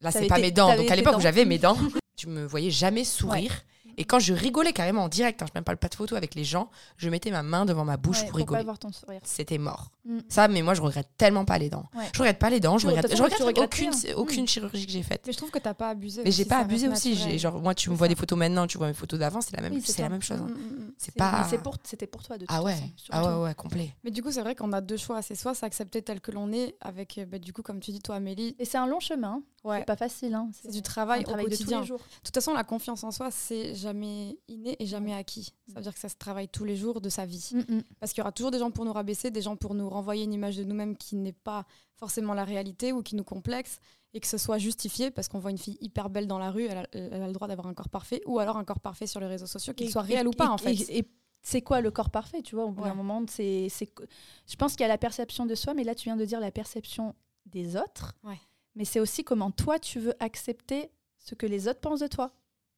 Là, 0.00 0.12
c'est 0.12 0.28
pas 0.28 0.38
mes 0.38 0.52
dents. 0.52 0.76
Donc 0.76 0.88
à 0.88 0.94
l'époque 0.94 1.16
où 1.16 1.20
j'avais 1.20 1.44
mes 1.44 1.58
dents, 1.58 1.76
tu 2.16 2.28
me 2.28 2.44
voyais 2.46 2.70
jamais 2.70 3.02
sourire. 3.02 3.52
Et 4.00 4.04
quand 4.04 4.18
je 4.20 4.32
rigolais 4.32 4.72
carrément 4.72 5.02
en 5.04 5.08
direct, 5.08 5.42
hein, 5.42 5.46
je 5.48 5.52
même 5.54 5.64
pas 5.64 5.72
le 5.72 5.76
pas 5.78 5.88
de 5.88 5.94
photo 5.96 6.14
avec 6.14 6.34
les 6.36 6.44
gens, 6.44 6.70
je 6.96 7.10
mettais 7.10 7.30
ma 7.32 7.42
main 7.42 7.66
devant 7.66 7.84
ma 7.84 7.96
bouche 7.96 8.18
Ouais, 8.20 8.24
pour 8.26 8.32
pas 8.32 8.38
rigoler. 8.38 8.62
voir 8.64 8.78
ton 8.78 8.92
sourire. 8.92 9.20
C'était 9.24 9.58
mort. 9.58 9.90
Mm. 10.04 10.18
Ça, 10.28 10.46
mais 10.48 10.62
moi, 10.62 10.74
je 10.74 10.80
regrette 10.82 11.08
tellement 11.18 11.44
pas 11.44 11.58
les 11.58 11.68
dents. 11.68 11.84
Ouais. 11.96 12.04
Je 12.14 12.18
regrette 12.20 12.38
pas 12.38 12.48
les 12.48 12.60
dents, 12.60 12.78
je 12.78 12.86
regrette, 12.86 13.14
je 13.14 13.22
regrette 13.22 13.58
aucune, 13.58 13.90
aucune 14.16 14.44
Mm. 14.44 14.48
chirurgie 14.48 14.86
que 14.86 14.92
j'ai 14.92 15.02
faite. 15.02 15.22
Mais 15.26 15.32
je 15.32 15.36
trouve 15.36 15.50
que 15.50 15.58
t'as 15.58 15.74
pas 15.74 15.90
abusé. 15.90 16.22
Mais 16.24 16.30
j'ai 16.30 16.44
pas 16.44 16.58
abusé 16.58 16.88
aussi. 16.88 17.16
J'ai- 17.16 17.38
Genre, 17.38 17.60
moi, 17.60 17.74
tu 17.74 17.90
me 17.90 17.94
vois 17.96 18.08
des 18.08 18.14
photos 18.14 18.38
maintenant, 18.38 18.66
tu 18.68 18.78
vois 18.78 18.86
mes 18.86 18.94
photos 18.94 19.18
d'avant, 19.18 19.40
c'est 19.40 19.54
la 19.56 19.62
même, 19.62 19.72
Oui, 19.74 19.82
c'est 19.84 19.92
c'est 19.92 20.02
la 20.02 20.08
même 20.08 20.22
chose. 20.22 20.38
hein. 20.40 20.46
Mm, 20.48 20.52
mm. 20.84 20.92
C'est 20.96 21.14
pas. 21.14 21.44
pour, 21.62 21.76
c'était 21.82 22.06
pour 22.06 22.22
toi 22.22 22.36
de 22.38 22.46
toute 22.46 22.54
Ah 22.56 22.62
ouais. 22.62 22.72
façon. 22.74 22.88
Ah 23.10 23.36
ouais, 23.38 23.44
ouais, 23.46 23.54
complet. 23.54 23.94
Mais 24.04 24.10
du 24.12 24.22
coup, 24.22 24.30
c'est 24.30 24.42
vrai 24.42 24.54
qu'on 24.54 24.72
a 24.72 24.80
deux 24.80 24.96
choix. 24.96 25.22
C'est 25.22 25.34
soit 25.34 25.54
s'accepter 25.54 26.02
tel 26.02 26.20
que 26.20 26.30
l'on 26.30 26.52
est, 26.52 26.76
avec, 26.80 27.18
euh, 27.18 27.26
bah, 27.26 27.38
du 27.38 27.52
coup, 27.52 27.62
comme 27.62 27.80
tu 27.80 27.90
dis, 27.90 28.00
toi, 28.00 28.14
Amélie, 28.16 28.54
Et 28.60 28.64
c'est 28.64 28.78
un 28.78 28.86
long 28.86 29.00
chemin. 29.00 29.42
Ouais, 29.64 29.78
C'est 29.80 29.84
pas 29.84 29.96
facile. 29.96 30.34
Hein. 30.34 30.50
c'est 30.52 30.70
du 30.70 30.78
un 30.78 30.82
travail 30.82 31.20
au 31.20 31.24
travail 31.24 31.44
de 31.46 31.50
tous 31.50 31.58
quotidien. 31.58 31.80
les 31.80 31.86
jours. 31.86 31.98
De 31.98 32.22
toute 32.24 32.34
façon, 32.34 32.52
la 32.54 32.64
confiance 32.64 33.04
en 33.04 33.10
soi, 33.10 33.30
c'est 33.30 33.74
jamais 33.74 34.38
inné 34.48 34.76
et 34.78 34.86
jamais 34.86 35.14
acquis. 35.14 35.52
Ça 35.68 35.74
veut 35.76 35.82
dire 35.82 35.94
que 35.94 36.00
ça 36.00 36.08
se 36.08 36.16
travaille 36.16 36.48
tous 36.48 36.64
les 36.64 36.76
jours 36.76 37.00
de 37.00 37.08
sa 37.08 37.26
vie. 37.26 37.50
Mm, 37.52 37.58
mm. 37.76 37.82
Parce 38.00 38.12
qu'il 38.12 38.20
y 38.20 38.22
aura 38.22 38.32
toujours 38.32 38.50
des 38.50 38.58
gens 38.58 38.70
pour 38.70 38.84
nous 38.84 38.92
rabaisser, 38.92 39.30
des 39.30 39.42
gens 39.42 39.56
pour 39.56 39.74
nous 39.74 39.88
renvoyer 39.88 40.24
une 40.24 40.32
image 40.32 40.56
de 40.56 40.64
nous-mêmes 40.64 40.96
qui 40.96 41.16
n'est 41.16 41.32
pas 41.32 41.64
forcément 41.96 42.34
la 42.34 42.44
réalité 42.44 42.92
ou 42.92 43.02
qui 43.02 43.16
nous 43.16 43.24
complexe 43.24 43.78
et 44.14 44.20
que 44.20 44.26
ce 44.26 44.38
soit 44.38 44.58
justifié 44.58 45.10
parce 45.10 45.28
qu'on 45.28 45.38
voit 45.40 45.50
une 45.50 45.58
fille 45.58 45.76
hyper 45.80 46.08
belle 46.10 46.26
dans 46.26 46.38
la 46.38 46.50
rue, 46.50 46.64
elle 46.66 46.78
a, 46.78 46.86
elle 46.92 47.22
a 47.22 47.26
le 47.26 47.32
droit 47.32 47.48
d'avoir 47.48 47.66
un 47.66 47.74
corps 47.74 47.88
parfait 47.90 48.22
ou 48.24 48.38
alors 48.38 48.56
un 48.56 48.64
corps 48.64 48.80
parfait 48.80 49.06
sur 49.06 49.20
les 49.20 49.26
réseaux 49.26 49.46
sociaux, 49.46 49.74
qu'il 49.74 49.90
soit 49.90 50.04
et- 50.08 50.14
réel 50.14 50.28
ou 50.28 50.30
pas 50.30 50.46
et- 50.46 50.48
en 50.48 50.58
fait. 50.58 50.72
Et, 50.88 51.08
c'est 51.40 51.62
quoi 51.62 51.80
le 51.80 51.90
corps 51.92 52.10
parfait, 52.10 52.42
tu 52.42 52.56
vois? 52.56 52.64
Au 52.64 52.70
bout 52.72 52.82
Ouais. 52.82 52.88
d'un 52.88 52.94
moment, 52.96 53.22
c'est, 53.28 53.68
je 53.70 54.56
pense 54.56 54.72
qu'il 54.72 54.80
y 54.80 54.84
a 54.84 54.88
la 54.88 54.98
perception 54.98 55.46
de 55.46 55.54
soi, 55.54 55.72
mais 55.72 55.84
là, 55.84 55.94
tu 55.94 56.04
viens 56.04 56.16
de 56.16 56.24
dire 56.24 56.40
la 56.40 56.50
perception 56.50 57.14
des 57.46 57.76
autres. 57.76 58.14
Ouais. 58.24 58.38
Mais 58.78 58.84
c'est 58.84 59.00
aussi 59.00 59.24
comment 59.24 59.50
toi, 59.50 59.78
tu 59.80 59.98
veux 59.98 60.14
accepter 60.20 60.88
ce 61.18 61.34
que 61.34 61.46
les 61.46 61.66
autres 61.66 61.80
pensent 61.80 61.98
de 62.00 62.06
toi. 62.06 62.32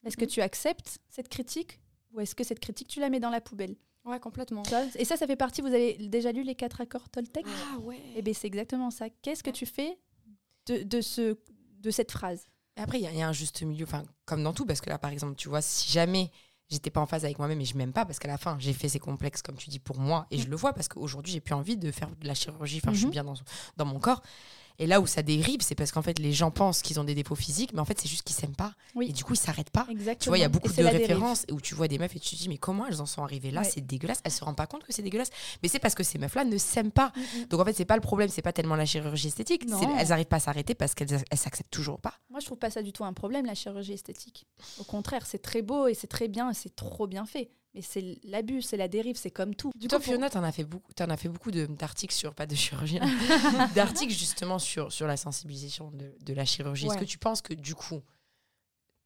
Est-ce 0.05 0.17
que 0.17 0.25
Mhm. 0.25 0.31
tu 0.31 0.41
acceptes 0.41 0.99
cette 1.11 1.29
critique 1.29 1.79
ou 2.13 2.21
est-ce 2.21 2.35
que 2.35 2.43
cette 2.43 2.59
critique, 2.59 2.89
tu 2.89 3.01
la 3.01 3.11
mets 3.11 3.21
dans 3.21 3.29
la 3.31 3.43
poubelle? 3.43 3.77
Ouais, 4.07 4.19
complètement. 4.19 4.63
Et 4.97 5.05
ça, 5.05 5.19
ça 5.19 5.27
fait 5.27 5.37
partie, 5.37 5.61
vous 5.61 5.67
avez 5.69 5.93
déjà 6.09 6.33
lu 6.33 6.43
les 6.43 6.55
quatre 6.55 6.81
accords 6.81 7.11
Toltec? 7.11 7.45
Ah 7.47 7.79
ouais. 7.81 8.01
Eh 8.17 8.23
bien, 8.23 8.33
c'est 8.33 8.47
exactement 8.47 8.91
ça. 8.91 9.11
Qu'est-ce 9.11 9.43
que 9.43 9.51
tu 9.51 9.67
fais 9.67 9.99
de, 10.67 10.83
de, 10.85 11.03
ce, 11.03 11.37
de 11.81 11.91
cette 11.91 12.11
phrase? 12.11 12.47
Et 12.79 12.81
après, 12.81 12.99
il 12.99 13.03
y, 13.03 13.07
a- 13.07 13.13
il 13.13 13.19
y 13.19 13.23
a 13.23 13.29
un 13.29 13.33
juste 13.35 13.61
milieu, 13.63 13.85
enfin, 13.85 14.03
comme 14.25 14.43
dans 14.43 14.55
tout, 14.55 14.65
parce 14.65 14.81
que 14.81 14.89
là, 14.89 14.99
par 14.99 15.11
exemple, 15.11 15.35
tu 15.37 15.51
vois, 15.51 15.61
si 15.61 15.91
jamais 15.93 16.31
j'étais 16.71 16.89
pas 16.91 17.01
en 17.03 17.07
phase 17.07 17.27
avec 17.27 17.39
moi-même 17.39 17.61
et 17.61 17.65
je 17.67 17.77
m'aime 17.77 17.93
pas, 17.93 18.07
parce 18.07 18.19
qu'à 18.19 18.29
la 18.29 18.39
fin, 18.39 18.57
j'ai 18.59 18.73
fait 18.73 18.89
ces 18.89 18.99
complexes, 19.01 19.43
comme 19.43 19.57
tu 19.59 19.69
dis, 19.69 19.81
pour 19.81 19.99
moi, 19.99 20.27
et 20.31 20.39
je 20.39 20.49
le 20.49 20.57
vois, 20.57 20.73
parce 20.73 20.89
qu'aujourd'hui, 20.89 21.33
j'ai 21.35 21.41
plus 21.41 21.53
envie 21.55 21.77
de 21.77 21.91
faire 21.93 22.09
de 22.17 22.27
la 22.27 22.35
chirurgie, 22.35 22.79
enfin, 22.83 22.93
je 22.93 22.97
suis 22.99 23.07
Mhm. 23.07 23.13
bien 23.13 23.25
dans, 23.25 23.35
dans 23.77 23.85
mon 23.85 24.01
corps. 24.01 24.23
Et 24.81 24.87
là 24.87 25.03
où 25.03 25.07
ça 25.07 25.23
dérive, 25.23 25.61
c'est 25.61 25.75
parce 25.75 25.93
qu'en 25.93 26.01
fait, 26.01 26.19
les 26.19 26.33
gens 26.33 26.51
pensent 26.51 26.81
qu'ils 26.81 26.99
ont 26.99 27.05
des 27.05 27.15
défauts 27.15 27.35
physiques, 27.35 27.75
mais 27.75 27.81
en 27.81 27.85
fait, 27.85 28.01
c'est 28.01 28.09
juste 28.09 28.23
qu'ils 28.23 28.35
s'aiment 28.35 28.57
pas. 28.57 28.73
Oui. 28.95 29.09
Et 29.11 29.13
du 29.13 29.25
coup, 29.25 29.35
ils 29.35 29.39
s'arrêtent 29.39 29.69
pas. 29.69 29.87
Exactement. 29.91 30.17
Tu 30.19 30.29
vois, 30.31 30.39
il 30.39 30.41
y 30.41 30.45
a 30.45 30.49
beaucoup 30.49 30.73
de 30.73 30.83
la 30.83 30.91
dérive. 30.91 31.07
références 31.07 31.45
où 31.53 31.61
tu 31.61 31.75
vois 31.75 31.87
des 31.87 31.99
meufs 31.99 32.17
et 32.17 32.19
tu 32.19 32.35
te 32.35 32.41
dis, 32.41 32.49
mais 32.49 32.57
comment 32.57 32.87
elles 32.87 33.03
en 33.03 33.07
sont 33.07 33.23
arrivées 33.23 33.51
là? 33.51 33.61
Ouais. 33.61 33.69
C'est 33.71 33.87
dégueulasse. 33.87 34.23
Elles 34.25 34.33
se 34.33 34.43
rendent 34.43 34.57
pas 34.57 34.67
compte 34.67 34.83
que 34.85 34.93
c'est 34.95 35.03
dégueulasse. 35.03 35.29
Mais 35.63 35.69
c'est 35.69 35.81
parce 35.81 35.95
que 35.95 36.03
ces 36.03 36.17
meufs-là 36.17 36.45
ne 36.45 36.57
s'aiment 36.57 36.93
pas. 36.93 37.13
Mm, 37.15 37.21
mm. 37.21 37.45
Donc 37.51 37.61
en 37.61 37.65
fait, 37.67 37.75
c'est 37.75 37.85
pas 37.85 37.97
le 37.97 38.01
problème, 38.01 38.31
c'est 38.31 38.41
pas 38.41 38.55
tellement 38.55 38.75
la 38.75 38.87
chirurgie 38.87 39.29
esthétique. 39.29 39.67
Elles 39.99 40.13
arrivent 40.13 40.25
pas 40.25 40.37
à 40.37 40.41
s'arrêter 40.41 40.75
parce 40.75 40.95
qu'elles 40.95 41.25
elles 41.31 41.39
s'acceptent 41.39 41.71
toujours 41.71 42.01
pas. 42.01 42.15
Moi, 42.31 42.41
je 42.41 42.47
trouve 42.47 42.59
pas 42.59 42.71
ça 42.71 42.81
du 42.81 42.93
tout 42.95 43.05
un 43.05 43.13
problème, 43.13 43.45
la 43.45 43.55
chirurgie 43.55 43.93
esthétique. 43.93 44.47
Au 44.79 44.85
contraire, 44.85 45.27
c'est 45.27 45.43
très 45.43 45.61
beau 45.61 45.89
et 45.89 45.95
c'est 45.95 46.07
très 46.07 46.29
bien, 46.29 46.51
et 46.51 46.55
c'est 46.55 46.75
trop 46.75 47.07
bien 47.07 47.27
fait. 47.27 47.51
Mais 47.75 47.83
c'est 47.83 48.19
l'abus, 48.25 48.63
c'est 48.63 48.77
la 48.77 48.89
dérive, 48.89 49.17
c'est 49.17 49.31
comme 49.31 49.55
tout. 49.55 49.71
Du 49.77 49.87
Toi, 49.87 50.01
Fiona, 50.01 50.29
t'en 50.29 50.43
as 50.43 50.51
fait 50.53 50.65
beaucoup, 50.65 50.93
t'en 50.93 51.09
as 51.09 51.17
fait 51.17 51.29
beaucoup 51.29 51.51
de- 51.53 51.67
d'articles 51.67 52.15
sur, 52.15 52.35
pas 52.35 52.47
de 52.47 52.55
chirurgie, 52.57 52.99
hein, 53.01 53.69
d'articles 53.75 54.13
justement 54.13 54.59
sur, 54.59 54.91
sur 54.93 55.07
la 55.07 55.17
sensibilisation 55.17 55.91
de, 55.93 56.13
de 56.21 56.35
la 56.35 56.45
chirurgie. 56.45 56.87
Est-ce 56.87 56.97
que 56.99 57.05
tu 57.05 57.19
penses 57.19 57.43
que 57.43 57.55
du 57.55 57.77
coup, 57.77 58.01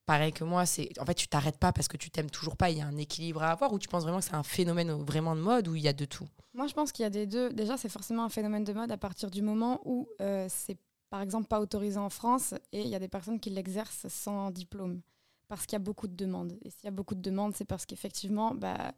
pareil 0.06 0.32
que 0.32 0.44
moi, 0.44 0.66
c'est 0.66 0.88
en 0.98 1.04
fait 1.04 1.14
tu 1.14 1.28
t'arrêtes 1.28 1.58
pas 1.58 1.72
parce 1.72 1.88
que 1.88 1.96
tu 1.96 2.10
t'aimes 2.10 2.30
toujours 2.30 2.56
pas, 2.56 2.70
il 2.70 2.78
y 2.78 2.80
a 2.80 2.86
un 2.86 2.96
équilibre 2.96 3.42
à 3.42 3.50
avoir 3.50 3.72
ou 3.72 3.78
tu 3.78 3.88
penses 3.88 4.02
vraiment 4.02 4.18
que 4.20 4.24
c'est 4.24 4.34
un 4.34 4.42
phénomène 4.42 4.90
vraiment 5.04 5.34
de 5.36 5.40
mode 5.40 5.68
où 5.68 5.74
il 5.74 5.82
y 5.82 5.88
a 5.88 5.92
de 5.92 6.04
tout? 6.04 6.28
Moi, 6.54 6.66
je 6.66 6.72
pense 6.74 6.92
qu'il 6.92 7.02
y 7.02 7.06
a 7.06 7.10
des 7.10 7.26
deux. 7.26 7.52
Déjà, 7.52 7.76
c'est 7.76 7.88
forcément 7.88 8.24
un 8.24 8.28
phénomène 8.28 8.64
de 8.64 8.72
mode 8.72 8.92
à 8.92 8.96
partir 8.96 9.30
du 9.30 9.42
moment 9.42 9.80
où 9.84 10.08
euh, 10.20 10.46
c'est, 10.48 10.78
par 11.10 11.20
exemple, 11.20 11.48
pas 11.48 11.60
autorisé 11.60 11.98
en 11.98 12.10
France 12.10 12.54
et 12.72 12.80
il 12.82 12.88
y 12.88 12.94
a 12.94 12.98
des 13.00 13.08
personnes 13.08 13.40
qui 13.40 13.50
l'exercent 13.50 14.06
sans 14.08 14.50
diplôme. 14.50 15.00
Parce 15.56 15.66
qu'il 15.66 15.74
y 15.74 15.76
a 15.76 15.80
beaucoup 15.80 16.08
de 16.08 16.16
demandes. 16.16 16.56
Et 16.64 16.70
s'il 16.70 16.84
y 16.84 16.88
a 16.88 16.92
beaucoup 16.92 17.14
de 17.14 17.20
demandes, 17.20 17.54
c'est 17.56 17.64
parce 17.64 17.86
qu'effectivement, 17.86 18.54
bah, 18.54 18.92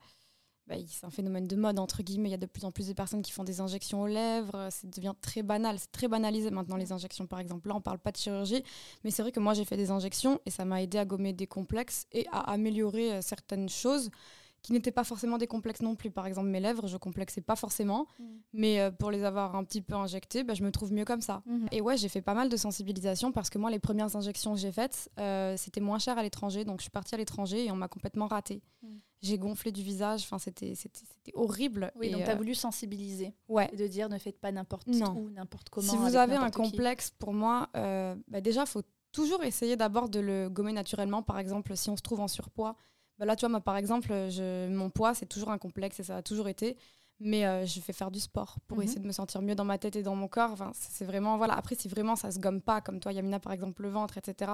bah, 0.67 0.75
c'est 0.89 1.07
un 1.07 1.11
phénomène 1.11 1.47
de 1.47 1.55
mode, 1.55 1.79
entre 1.79 2.03
guillemets. 2.03 2.29
Il 2.29 2.33
y 2.33 2.35
a 2.35 2.39
de 2.39 2.47
plus 2.47 2.65
en 2.65 2.73
plus 2.73 2.89
de 2.89 2.93
personnes 2.93 3.23
qui 3.23 3.31
font 3.31 3.45
des 3.45 3.61
injections 3.61 4.03
aux 4.03 4.07
lèvres. 4.07 4.69
Ça 4.71 4.89
devient 4.89 5.15
très 5.21 5.43
banal. 5.43 5.79
C'est 5.79 5.93
très 5.93 6.09
banalisé 6.09 6.51
maintenant, 6.51 6.77
les 6.77 6.93
injections, 6.93 7.27
par 7.27 7.39
exemple. 7.39 7.69
Là, 7.69 7.77
on 7.77 7.81
parle 7.81 7.99
pas 7.99 8.11
de 8.11 8.17
chirurgie. 8.17 8.65
Mais 9.05 9.11
c'est 9.11 9.23
vrai 9.23 9.33
que 9.33 9.41
moi, 9.41 9.55
j'ai 9.55 9.65
fait 9.65 9.77
des 9.77 9.91
injections 9.91 10.41
et 10.45 10.51
ça 10.51 10.65
m'a 10.65 10.83
aidé 10.83 10.99
à 10.99 11.05
gommer 11.05 11.33
des 11.33 11.47
complexes 11.47 12.07
et 12.13 12.27
à 12.33 12.41
améliorer 12.53 13.13
euh, 13.15 13.23
certaines 13.23 13.69
choses 13.69 14.11
qui 14.67 14.73
n'étaient 14.73 14.91
pas 14.91 15.05
forcément 15.05 15.39
des 15.39 15.47
complexes 15.47 15.81
non 15.81 15.95
plus. 15.95 16.11
Par 16.11 16.27
exemple, 16.27 16.49
mes 16.49 16.59
lèvres, 16.59 16.89
je 16.89 16.97
complexais 16.97 17.41
pas 17.41 17.55
forcément. 17.55 18.09
Mais 18.53 18.81
euh, 18.81 18.91
pour 18.91 19.13
les 19.13 19.23
avoir 19.23 19.55
un 19.55 19.63
petit 19.63 19.81
peu 19.81 19.95
injectées, 19.95 20.43
bah, 20.43 20.55
je 20.55 20.65
me 20.65 20.73
trouve 20.73 20.93
mieux 20.93 21.05
comme 21.05 21.21
ça. 21.21 21.45
Mhm. 21.47 21.69
Et 21.71 21.81
ouais, 21.81 21.97
j'ai 21.97 22.09
fait 22.09 22.21
pas 22.21 22.35
mal 22.35 22.49
de 22.49 22.57
sensibilisation 22.57 23.31
parce 23.31 23.49
que 23.49 23.59
moi, 23.59 23.71
les 23.71 23.79
premières 23.79 24.17
injections 24.17 24.55
que 24.55 24.59
j'ai 24.59 24.73
faites, 24.73 25.09
euh, 25.21 25.57
c'était 25.57 25.81
moins 25.81 26.01
cher 26.01 26.19
à 26.19 26.23
l'étranger. 26.25 26.65
Donc, 26.65 26.81
je 26.81 26.83
suis 26.83 26.91
partie 26.91 27.15
à 27.15 27.19
l'étranger 27.19 27.67
et 27.67 27.71
on 27.71 27.77
m'a 27.77 27.87
complètement 27.87 28.27
ratée. 28.27 28.61
Mm. 28.83 28.89
J'ai 29.23 29.39
gonflé 29.39 29.71
du 29.71 29.83
visage. 29.85 30.23
Enfin, 30.25 30.41
c'était 30.41 30.75
horrible. 31.35 31.93
Oui, 31.95 32.09
Et, 32.09 32.11
donc 32.11 32.25
tu 32.25 32.29
as 32.29 32.33
euh, 32.33 32.37
voulu 32.37 32.57
sensibiliser. 32.57 33.35
ouais. 33.49 33.71
Et 33.73 33.77
de 33.77 33.87
dire 33.87 34.09
ne 34.09 34.19
faites 34.19 34.41
pas 34.41 34.51
n'importe 34.51 34.89
où, 34.89 35.31
n'importe 35.31 35.71
comment. 35.71 35.93
Si 35.93 35.97
vous 35.97 36.17
avez 36.17 36.35
un 36.35 36.51
qui. 36.51 36.57
complexe, 36.57 37.13
pour 37.17 37.33
moi, 37.33 37.69
euh, 37.77 38.17
bah, 38.27 38.41
déjà, 38.41 38.63
il 38.63 38.67
faut 38.69 38.83
toujours 39.13 39.45
essayer 39.45 39.77
d'abord 39.77 40.09
de 40.09 40.19
le 40.19 40.49
gommer 40.49 40.73
naturellement. 40.73 41.23
Par 41.23 41.39
exemple, 41.39 41.77
si 41.77 41.89
on 41.89 41.97
se 41.97 42.03
trouve 42.03 42.19
en 42.19 42.27
surpoids, 42.29 42.75
bah 43.19 43.25
là, 43.27 43.37
tu 43.37 43.41
vois, 43.41 43.49
moi, 43.51 43.61
par 43.61 43.77
exemple, 43.77 44.09
je, 44.09 44.69
mon 44.69 44.91
poids, 44.91 45.15
c'est 45.15 45.27
toujours 45.27 45.51
un 45.51 45.59
complexe 45.59 46.01
et 46.01 46.05
ça 46.05 46.17
a 46.19 46.23
toujours 46.23 46.49
été. 46.49 46.77
Mais 47.19 47.47
euh, 47.47 47.65
je 47.65 47.81
fais 47.81 47.95
faire 47.95 48.11
du 48.11 48.21
sport 48.21 48.59
pour 48.67 48.77
Mhm. 48.77 48.85
essayer 48.85 49.01
de 49.01 49.07
me 49.07 49.13
sentir 49.13 49.41
mieux 49.41 49.55
dans 49.55 49.65
ma 49.65 49.79
tête 49.79 49.97
et 49.97 50.03
dans 50.03 50.15
mon 50.15 50.29
corps. 50.29 50.51
Enfin, 50.51 50.71
c'est 50.75 51.07
vraiment, 51.07 51.39
voilà. 51.39 51.55
Après, 51.55 51.75
si 51.75 51.89
vraiment 51.89 52.15
ça 52.15 52.31
se 52.31 52.39
gomme 52.39 52.61
pas, 52.61 52.83
comme 52.83 53.01
toi, 53.01 53.11
Yamina, 53.11 53.41
par 53.41 53.53
exemple, 53.53 53.81
le 53.83 53.89
ventre, 53.89 54.19
etc. 54.19 54.53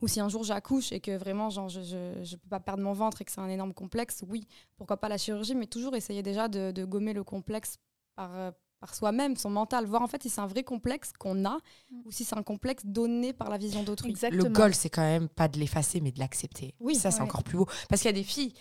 Ou 0.00 0.06
si 0.06 0.20
un 0.20 0.28
jour 0.28 0.44
j'accouche 0.44 0.92
et 0.92 1.00
que 1.00 1.16
vraiment, 1.16 1.50
genre, 1.50 1.68
je, 1.68 1.80
je, 1.82 2.22
je 2.22 2.36
peux 2.36 2.48
pas 2.48 2.60
perdre 2.60 2.84
mon 2.84 2.92
ventre 2.92 3.20
et 3.20 3.24
que 3.24 3.32
c'est 3.32 3.40
un 3.40 3.48
énorme 3.48 3.74
complexe, 3.74 4.22
oui, 4.28 4.46
pourquoi 4.76 4.96
pas 4.98 5.08
la 5.08 5.18
chirurgie, 5.18 5.56
mais 5.56 5.66
toujours 5.66 5.96
essayer 5.96 6.22
déjà 6.22 6.46
de, 6.46 6.70
de 6.70 6.84
gommer 6.84 7.14
le 7.14 7.24
complexe 7.24 7.78
par, 8.14 8.32
euh, 8.36 8.52
par 8.80 8.94
soi-même, 8.94 9.36
son 9.36 9.50
mental, 9.50 9.86
voir 9.86 10.02
en 10.02 10.06
fait 10.06 10.22
si 10.22 10.28
c'est 10.28 10.40
un 10.40 10.46
vrai 10.46 10.62
complexe 10.62 11.12
qu'on 11.18 11.44
a 11.44 11.56
Mm. 11.90 12.00
ou 12.04 12.10
si 12.10 12.24
c'est 12.24 12.36
un 12.36 12.42
complexe 12.42 12.84
donné 12.84 13.32
par 13.32 13.48
la 13.50 13.56
vision 13.58 13.82
d'autrui. 13.82 14.10
Exactement. 14.10 14.42
Le 14.44 14.48
goal, 14.50 14.74
c'est 14.74 14.90
quand 14.90 15.02
même 15.02 15.28
pas 15.28 15.48
de 15.48 15.58
l'effacer, 15.58 16.00
mais 16.00 16.12
de 16.12 16.18
l'accepter. 16.18 16.74
Oui, 16.80 16.94
ça, 16.94 17.10
c'est 17.10 17.18
ouais. 17.18 17.24
encore 17.24 17.42
plus 17.44 17.56
beau. 17.58 17.66
Parce 17.88 18.02
qu'il 18.02 18.08
y 18.10 18.14
a 18.14 18.18
des 18.18 18.22
filles, 18.24 18.52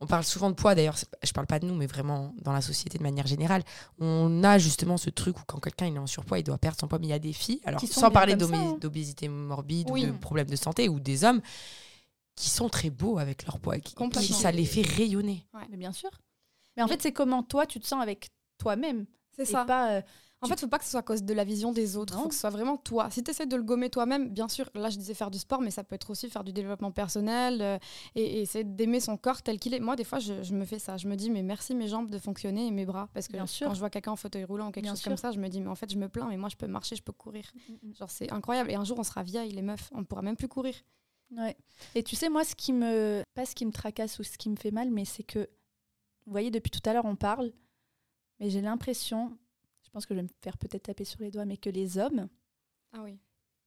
on 0.00 0.06
parle 0.06 0.24
souvent 0.24 0.48
de 0.50 0.54
poids, 0.54 0.74
d'ailleurs, 0.74 0.96
je 1.22 1.32
parle 1.32 1.46
pas 1.46 1.58
de 1.58 1.66
nous, 1.66 1.74
mais 1.74 1.86
vraiment 1.86 2.34
dans 2.42 2.52
la 2.52 2.62
société 2.62 2.96
de 2.98 3.02
manière 3.02 3.26
générale. 3.26 3.62
On 3.98 4.42
a 4.44 4.58
justement 4.58 4.96
ce 4.96 5.10
truc 5.10 5.38
où 5.38 5.42
quand 5.46 5.60
quelqu'un 5.60 5.86
il 5.86 5.94
est 5.94 5.98
en 5.98 6.06
surpoids, 6.06 6.38
il 6.38 6.42
doit 6.42 6.56
perdre 6.58 6.78
son 6.80 6.88
poids, 6.88 6.98
mais 6.98 7.06
il 7.06 7.10
y 7.10 7.14
a 7.14 7.18
des 7.18 7.32
filles, 7.34 7.60
alors 7.64 7.80
sans 7.82 8.10
parler 8.10 8.32
hein. 8.34 8.76
d'obésité 8.80 9.28
morbide 9.28 9.90
Oui. 9.90 10.04
ou 10.04 10.12
de 10.12 10.18
problèmes 10.18 10.48
de 10.48 10.56
santé, 10.56 10.88
ou 10.88 11.00
des 11.00 11.24
hommes 11.24 11.42
qui 12.34 12.48
sont 12.48 12.70
très 12.70 12.88
beaux 12.88 13.18
avec 13.18 13.44
leur 13.44 13.58
poids, 13.60 13.78
qui, 13.78 13.94
qui 13.94 14.32
ça 14.32 14.50
les 14.50 14.64
fait 14.64 14.82
rayonner. 14.82 15.46
Mais 15.70 15.76
bien 15.76 15.92
sûr. 15.92 16.10
Mais 16.76 16.82
en 16.82 16.88
fait, 16.88 17.02
c'est 17.02 17.12
comment 17.12 17.42
toi, 17.42 17.66
tu 17.66 17.80
te 17.80 17.86
sens 17.86 18.02
avec 18.02 18.30
toi-même. 18.56 19.04
C'est 19.32 19.44
ça. 19.44 19.64
pas. 19.64 19.92
euh, 19.96 20.02
En 20.42 20.46
fait, 20.48 20.58
faut 20.58 20.68
pas 20.68 20.78
que 20.78 20.84
ce 20.84 20.90
soit 20.90 21.00
à 21.00 21.02
cause 21.02 21.22
de 21.22 21.34
la 21.34 21.44
vision 21.44 21.70
des 21.72 21.96
autres. 21.98 22.14
Non. 22.14 22.22
Faut 22.22 22.28
que 22.28 22.34
ce 22.34 22.40
soit 22.40 22.50
vraiment 22.50 22.76
toi. 22.78 23.10
Si 23.10 23.22
tu 23.22 23.30
essaies 23.30 23.44
de 23.46 23.56
le 23.56 23.62
gommer 23.62 23.90
toi-même, 23.90 24.30
bien 24.30 24.48
sûr, 24.48 24.70
là 24.74 24.88
je 24.90 24.96
disais 24.96 25.12
faire 25.14 25.30
du 25.30 25.38
sport, 25.38 25.60
mais 25.60 25.70
ça 25.70 25.84
peut 25.84 25.94
être 25.94 26.08
aussi 26.10 26.30
faire 26.30 26.44
du 26.44 26.52
développement 26.52 26.90
personnel 26.90 27.60
euh, 27.60 27.78
et, 28.14 28.22
et 28.22 28.40
essayer 28.40 28.64
d'aimer 28.64 29.00
son 29.00 29.16
corps 29.18 29.42
tel 29.42 29.58
qu'il 29.58 29.74
est. 29.74 29.80
Moi, 29.80 29.96
des 29.96 30.04
fois, 30.04 30.18
je, 30.18 30.42
je 30.42 30.54
me 30.54 30.64
fais 30.64 30.78
ça. 30.78 30.96
Je 30.96 31.08
me 31.08 31.14
dis, 31.16 31.28
mais 31.30 31.42
merci 31.42 31.74
mes 31.74 31.88
jambes 31.88 32.10
de 32.10 32.18
fonctionner 32.18 32.66
et 32.66 32.70
mes 32.70 32.86
bras. 32.86 33.08
Parce 33.12 33.28
que 33.28 33.34
Bien 33.34 33.46
sûr. 33.46 33.66
quand 33.68 33.74
je 33.74 33.80
vois 33.80 33.90
quelqu'un 33.90 34.12
en 34.12 34.16
fauteuil 34.16 34.44
roulant 34.44 34.68
ou 34.68 34.70
quelque 34.72 34.84
Bien 34.84 34.92
chose 34.92 35.00
sûr. 35.02 35.10
comme 35.10 35.18
ça, 35.18 35.30
je 35.30 35.38
me 35.38 35.48
dis, 35.48 35.60
mais 35.60 35.68
en 35.68 35.74
fait, 35.74 35.90
je 35.92 35.98
me 35.98 36.08
plains, 36.08 36.26
mais 36.28 36.36
moi, 36.38 36.48
je 36.48 36.56
peux 36.56 36.66
marcher, 36.66 36.96
je 36.96 37.02
peux 37.02 37.12
courir. 37.12 37.44
Genre, 37.98 38.10
c'est 38.10 38.32
incroyable. 38.32 38.70
Et 38.70 38.74
un 38.76 38.84
jour, 38.84 38.98
on 38.98 39.04
sera 39.04 39.22
vieilles, 39.22 39.52
les 39.52 39.62
meufs. 39.62 39.90
On 39.94 40.04
pourra 40.04 40.22
même 40.22 40.36
plus 40.36 40.48
courir. 40.48 40.74
Ouais. 41.36 41.56
Et 41.94 42.02
tu 42.02 42.16
sais, 42.16 42.28
moi, 42.28 42.44
ce 42.44 42.54
qui 42.56 42.72
me. 42.72 43.22
Pas 43.34 43.44
ce 43.46 43.54
qui 43.54 43.64
me 43.66 43.70
tracasse 43.72 44.18
ou 44.18 44.22
ce 44.24 44.36
qui 44.38 44.48
me 44.50 44.56
fait 44.56 44.70
mal, 44.72 44.90
mais 44.90 45.04
c'est 45.04 45.22
que. 45.22 45.40
Vous 46.26 46.32
voyez, 46.32 46.50
depuis 46.50 46.70
tout 46.70 46.80
à 46.88 46.92
l'heure, 46.92 47.04
on 47.04 47.14
parle, 47.16 47.52
mais 48.40 48.50
j'ai 48.50 48.60
l'impression. 48.60 49.36
Je 49.84 49.90
pense 49.90 50.06
que 50.06 50.14
je 50.14 50.18
vais 50.20 50.24
me 50.24 50.28
faire 50.42 50.56
peut-être 50.58 50.84
taper 50.84 51.04
sur 51.04 51.20
les 51.20 51.30
doigts, 51.30 51.44
mais 51.44 51.56
que 51.56 51.70
les 51.70 51.98
hommes. 51.98 52.28
Ah 52.92 53.02
oui. 53.04 53.18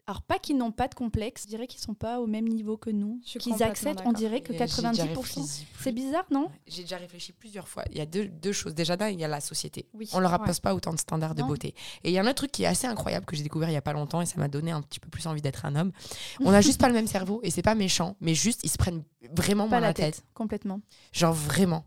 Alors, 0.06 0.22
pas 0.22 0.38
qu'ils 0.38 0.58
n'ont 0.58 0.74
pas 0.74 0.90
de 0.90 0.96
complexe, 0.96 1.44
je 1.44 1.48
dirais 1.48 1.66
qu'ils 1.66 1.80
sont 1.80 1.94
pas 1.94 2.20
au 2.20 2.28
même 2.28 2.46
niveau 2.46 2.76
que 2.76 2.90
nous. 2.90 3.22
Qu'ils 3.24 3.64
acceptent, 3.64 4.02
on 4.06 4.12
dirait 4.12 4.42
que 4.42 4.52
Et 4.52 4.58
j'ai 4.58 4.66
déjà 4.66 4.92
90%. 5.06 5.08
réfléchi 5.08 5.66
plus- 5.66 5.82
C'est 5.84 5.92
bizarre, 5.94 6.26
non 6.30 6.52
J'ai 6.68 6.82
déjà 6.82 6.98
réfléchi 6.98 7.32
plusieurs 7.32 7.70
fois. 7.70 7.86
Il 7.90 7.98
y 7.98 8.02
a 8.02 8.06
deux, 8.06 8.28
deux 8.28 8.52
choses. 8.52 8.74
Déjà, 8.76 8.98
d'un, 8.98 9.08
il 9.08 9.18
y 9.20 9.24
a 9.24 9.30
la 9.30 9.40
société. 9.40 9.88
Oui. 9.94 10.10
On 10.12 10.20
leur 10.20 10.32
Ouais. 10.34 10.42
impose 10.42 10.60
pas 10.60 10.76
autant 10.76 10.92
de 10.92 11.00
standards 11.00 11.36
de 11.36 11.44
beauté. 11.44 11.74
Et 12.04 12.10
il 12.10 12.12
y 12.12 12.18
a 12.18 12.22
un 12.22 12.26
autre 12.26 12.34
truc 12.36 12.52
qui 12.52 12.64
est 12.64 12.68
assez 12.68 12.86
incroyable 12.86 13.26
que 13.26 13.38
j'ai 13.38 13.44
découvert 13.44 13.70
il 13.70 13.74
y 13.74 13.78
a 13.78 13.82
pas 13.82 13.94
longtemps 13.94 14.20
et 14.20 14.26
ça 14.26 14.38
m'a 14.40 14.50
donné 14.50 14.72
un 14.72 14.82
petit 14.82 15.00
peu 15.00 15.10
plus 15.10 15.26
envie 15.26 15.42
d'être 15.42 15.64
un 15.66 15.74
homme. 15.78 15.94
On 16.42 16.52
a 16.52 16.60
juste 16.60 16.82
pas 16.82 16.90
le 16.90 16.94
même 16.96 17.08
cerveau 17.08 17.40
et 17.44 17.50
c'est 17.50 17.62
pas 17.62 17.76
méchant, 17.76 18.18
mais 18.20 18.36
juste 18.36 18.60
ils 18.66 18.70
se 18.70 18.78
prennent 18.78 19.04
vraiment 19.38 19.66
Pas 19.66 19.70
moins 19.70 19.80
la 19.80 19.88
la 19.88 19.94
tête, 19.94 20.16
tête. 20.16 20.26
complètement. 20.34 20.82
Genre 21.14 21.34
vraiment. 21.34 21.86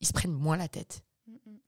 Ils 0.00 0.06
se 0.06 0.12
prennent 0.12 0.32
moins 0.32 0.58
la 0.58 0.68
tête. 0.68 1.02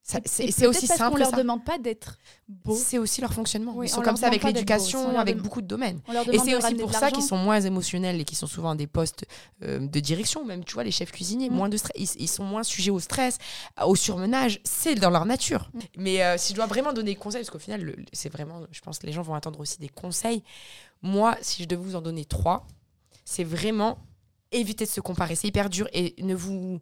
C'est 0.07 0.67
aussi 0.67 0.87
parce 0.87 0.99
simple. 0.99 1.19
leur 1.19 1.31
ça. 1.31 1.37
demande 1.37 1.65
pas 1.65 1.79
d'être 1.79 2.19
beau. 2.47 2.77
C'est 2.77 2.99
aussi 2.99 3.23
leur 3.23 3.33
fonctionnement. 3.33 3.73
Oui, 3.75 3.87
ils 3.87 3.93
on 3.93 3.97
sont 3.97 4.03
comme 4.03 4.19
ça 4.19 4.27
avec 4.27 4.43
l'éducation, 4.45 5.01
on 5.15 5.19
avec 5.19 5.39
beaucoup 5.39 5.63
de 5.63 5.67
domaines. 5.67 6.01
On 6.07 6.13
Et 6.31 6.39
c'est 6.39 6.55
aussi 6.55 6.75
pour 6.75 6.93
ça 6.93 7.11
qu'ils 7.11 7.23
sont 7.23 7.39
moins 7.39 7.59
émotionnels 7.61 8.21
et 8.21 8.25
qu'ils 8.25 8.37
sont 8.37 8.47
souvent 8.47 8.75
des 8.75 8.87
postes 8.87 9.25
euh, 9.63 9.79
de 9.79 10.01
direction, 10.01 10.45
même 10.45 10.63
tu 10.63 10.75
vois 10.75 10.85
les 10.85 10.91
chefs 10.91 11.11
cuisiniers, 11.11 11.49
Mm. 11.49 11.55
moins 11.55 11.69
de 11.71 11.79
stress, 11.79 11.93
ils, 11.97 12.23
ils 12.23 12.29
sont 12.29 12.45
moins 12.45 12.63
sujets 12.63 12.91
au 12.91 13.01
stress, 13.01 13.39
au 13.83 13.97
surmenage, 13.97 14.61
c'est 14.65 14.95
dans 14.95 15.11
leur 15.11 15.25
nature. 15.25 15.71
Mm. 15.73 15.79
Mais 15.97 16.23
euh, 16.23 16.37
si 16.37 16.51
je 16.53 16.57
dois 16.57 16.67
vraiment 16.67 16.93
donner 16.93 17.13
des 17.13 17.17
conseils, 17.17 17.41
parce 17.41 17.51
qu'au 17.51 17.59
final 17.59 17.97
c'est 18.13 18.29
vraiment, 18.31 18.61
je 18.73 18.81
pense 18.83 18.99
que 18.99 19.07
les 19.07 19.13
gens 19.13 19.23
vont 19.23 19.35
attendre 19.35 19.59
aussi 19.61 19.79
des 19.79 19.89
conseils. 19.89 20.43
Moi, 21.01 21.35
si 21.41 21.63
je 21.63 21.69
devais 21.69 21.83
vous 21.83 21.97
en 21.97 22.03
donner 22.03 22.27
trois, 22.27 22.67
c'est 23.25 23.45
vraiment 23.45 23.99
éviter 24.53 24.85
de 24.85 24.91
se 24.91 25.01
comparer, 25.01 25.35
c'est 25.35 25.49
hyper 25.49 25.71
dur 25.71 25.89
et 25.95 26.15
ne 26.23 26.35
vous 26.35 26.81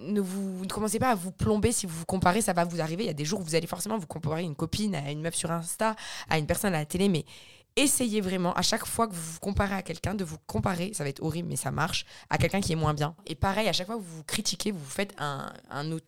ne 0.00 0.20
vous 0.20 0.64
ne 0.64 0.68
commencez 0.68 0.98
pas 0.98 1.10
à 1.10 1.14
vous 1.14 1.32
plomber 1.32 1.72
si 1.72 1.86
vous 1.86 1.96
vous 1.96 2.04
comparez, 2.04 2.40
ça 2.40 2.52
va 2.52 2.64
vous 2.64 2.80
arriver. 2.80 3.04
Il 3.04 3.06
y 3.06 3.10
a 3.10 3.14
des 3.14 3.24
jours 3.24 3.40
où 3.40 3.44
vous 3.44 3.54
allez 3.54 3.66
forcément 3.66 3.98
vous 3.98 4.06
comparer 4.06 4.42
une 4.42 4.54
copine 4.54 4.94
à 4.94 5.10
une 5.10 5.20
meuf 5.20 5.34
sur 5.34 5.50
Insta, 5.50 5.96
à 6.28 6.38
une 6.38 6.46
personne 6.46 6.74
à 6.74 6.78
la 6.78 6.86
télé, 6.86 7.08
mais 7.08 7.24
essayez 7.76 8.20
vraiment 8.20 8.52
à 8.54 8.62
chaque 8.62 8.86
fois 8.86 9.08
que 9.08 9.14
vous 9.14 9.32
vous 9.32 9.40
comparez 9.40 9.74
à 9.74 9.82
quelqu'un 9.82 10.14
de 10.14 10.24
vous 10.24 10.36
comparer, 10.46 10.92
ça 10.94 11.04
va 11.04 11.10
être 11.10 11.22
horrible 11.22 11.48
mais 11.48 11.56
ça 11.56 11.70
marche, 11.70 12.04
à 12.30 12.38
quelqu'un 12.38 12.60
qui 12.60 12.72
est 12.72 12.76
moins 12.76 12.94
bien. 12.94 13.14
Et 13.26 13.34
pareil, 13.34 13.68
à 13.68 13.72
chaque 13.72 13.86
fois 13.86 13.96
que 13.96 14.02
vous 14.02 14.16
vous 14.16 14.24
critiquez, 14.24 14.70
vous 14.72 14.78
vous 14.78 14.90
faites 14.90 15.14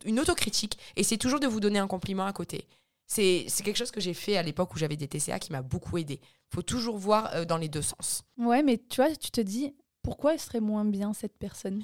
une 0.05 0.19
autocritique, 0.19 0.77
essayez 0.95 1.17
toujours 1.17 1.39
de 1.39 1.47
vous 1.47 1.59
donner 1.59 1.79
un 1.79 1.87
compliment 1.87 2.25
à 2.25 2.33
côté. 2.33 2.67
C'est 3.07 3.45
c'est 3.49 3.63
quelque 3.63 3.77
chose 3.77 3.91
que 3.91 4.01
j'ai 4.01 4.15
fait 4.15 4.35
à 4.35 4.41
l'époque 4.41 4.73
où 4.73 4.79
j'avais 4.79 4.97
des 4.97 5.07
TCA 5.07 5.37
qui 5.37 5.51
m'a 5.51 5.61
beaucoup 5.61 5.97
aidé. 5.97 6.19
faut 6.51 6.63
toujours 6.63 6.97
voir 6.97 7.29
euh, 7.35 7.45
dans 7.45 7.57
les 7.57 7.69
deux 7.69 7.83
sens. 7.83 8.23
Ouais, 8.37 8.63
mais 8.63 8.81
tu 8.89 8.95
vois, 8.95 9.15
tu 9.15 9.29
te 9.29 9.41
dis, 9.41 9.75
pourquoi 10.01 10.33
elle 10.33 10.39
serait 10.39 10.59
moins 10.59 10.85
bien, 10.85 11.13
cette 11.13 11.37
personne? 11.37 11.83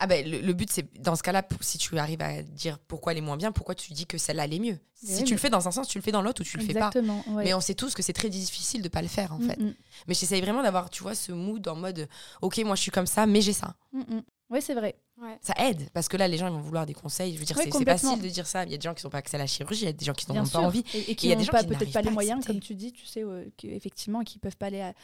Ah 0.00 0.06
ben, 0.06 0.24
le, 0.28 0.40
le 0.40 0.52
but, 0.52 0.70
c'est 0.70 0.86
dans 1.00 1.16
ce 1.16 1.22
cas-là, 1.24 1.46
si 1.60 1.76
tu 1.78 1.98
arrives 1.98 2.22
à 2.22 2.42
dire 2.42 2.78
pourquoi 2.78 3.12
elle 3.12 3.18
est 3.18 3.22
moins 3.22 3.36
bien, 3.36 3.50
pourquoi 3.50 3.74
tu 3.74 3.92
dis 3.92 4.06
que 4.06 4.16
celle-là 4.16 4.44
allait 4.44 4.60
mieux? 4.60 4.78
Mais 5.02 5.08
Si 5.14 5.18
oui, 5.18 5.24
tu 5.24 5.34
le 5.34 5.38
fais 5.40 5.50
dans 5.50 5.66
un 5.66 5.70
sens, 5.72 5.88
tu 5.88 5.98
le 5.98 6.02
fais 6.02 6.12
dans 6.12 6.22
l'autre 6.22 6.42
ou 6.42 6.44
tu 6.44 6.56
le 6.56 6.62
fais 6.64 6.72
pas. 6.72 6.88
Exactement. 6.88 7.24
ouais. 7.34 7.44
Mais 7.44 7.54
on 7.54 7.60
sait 7.60 7.74
tous 7.74 7.94
que 7.94 8.02
c'est 8.02 8.12
très 8.12 8.28
difficile 8.28 8.80
de 8.82 8.88
pas 8.88 9.02
le 9.02 9.08
faire 9.08 9.32
en 9.32 9.40
fait. 9.40 9.58
Mm, 9.58 9.64
mm, 9.66 9.74
Mais 10.06 10.14
j'essaye 10.14 10.40
vraiment 10.40 10.62
d'avoir, 10.62 10.88
tu 10.90 11.02
vois, 11.02 11.14
ce 11.16 11.32
mood 11.32 11.66
en 11.66 11.74
mode, 11.74 12.08
ok, 12.42 12.58
moi 12.64 12.76
je 12.76 12.82
suis 12.82 12.90
comme 12.92 13.06
ça, 13.06 13.26
mais 13.26 13.40
j'ai 13.40 13.52
ça. 13.52 13.74
mm, 13.92 14.00
mm. 14.00 14.22
Ouais, 14.50 14.60
c'est 14.62 14.72
vrai. 14.74 14.96
Ouais. 15.20 15.36
Ça 15.42 15.52
aide 15.58 15.90
parce 15.92 16.08
que 16.08 16.16
là, 16.16 16.26
les 16.26 16.38
gens 16.38 16.46
ils 16.46 16.52
vont 16.54 16.60
vouloir 16.60 16.86
des 16.86 16.94
conseils. 16.94 17.34
Je 17.34 17.38
veux 17.38 17.44
dire, 17.44 17.56
Ouais, 17.56 17.64
c'est- 17.70 17.84
facile 17.84 18.22
de 18.22 18.28
dire 18.28 18.46
ça. 18.46 18.64
Il 18.64 18.70
y 18.70 18.74
a 18.74 18.78
des 18.78 18.82
gens 18.84 18.94
qui 18.94 19.02
sont 19.02 19.10
pas 19.10 19.18
accès 19.18 19.34
à 19.36 19.38
la 19.38 19.46
chirurgie, 19.46 19.82
il 19.82 19.86
y 19.86 19.88
a 19.88 19.92
des 19.92 20.04
gens 20.06 20.14
qui 20.14 20.30
n'en 20.32 20.40
ont 20.42 20.44
sûr. 20.46 20.60
pas 20.60 20.66
envie. 20.66 20.84
Et, 20.94 21.10
et 21.10 21.14
qui 21.16 21.28
n'ont 21.34 21.44
pas 21.44 21.64
peut-être 21.64 21.92
pas 21.92 22.00
les 22.02 22.10
moyens, 22.10 22.46
comme 22.46 22.60
tu 22.60 22.74
dis, 22.74 22.92
tu 22.92 23.04
sais, 23.04 23.24
euh, 23.24 23.44
qu'effectivement, 23.58 24.22
qui 24.22 24.38
peuvent 24.38 24.56
pas 24.56 24.66
aller 24.66 24.80
à 24.80 24.94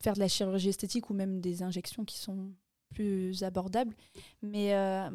faire 0.00 0.14
de 0.14 0.20
la 0.20 0.28
chirurgie 0.28 0.68
esthétique 0.70 1.10
ou 1.10 1.14
même 1.14 1.40
des 1.40 1.62
injections 1.62 2.04
qui 2.04 2.16
sont 2.18 2.52
plus 2.94 3.42
abordables. 3.42 3.94
Mais 4.42 4.74
euh, 4.74 5.08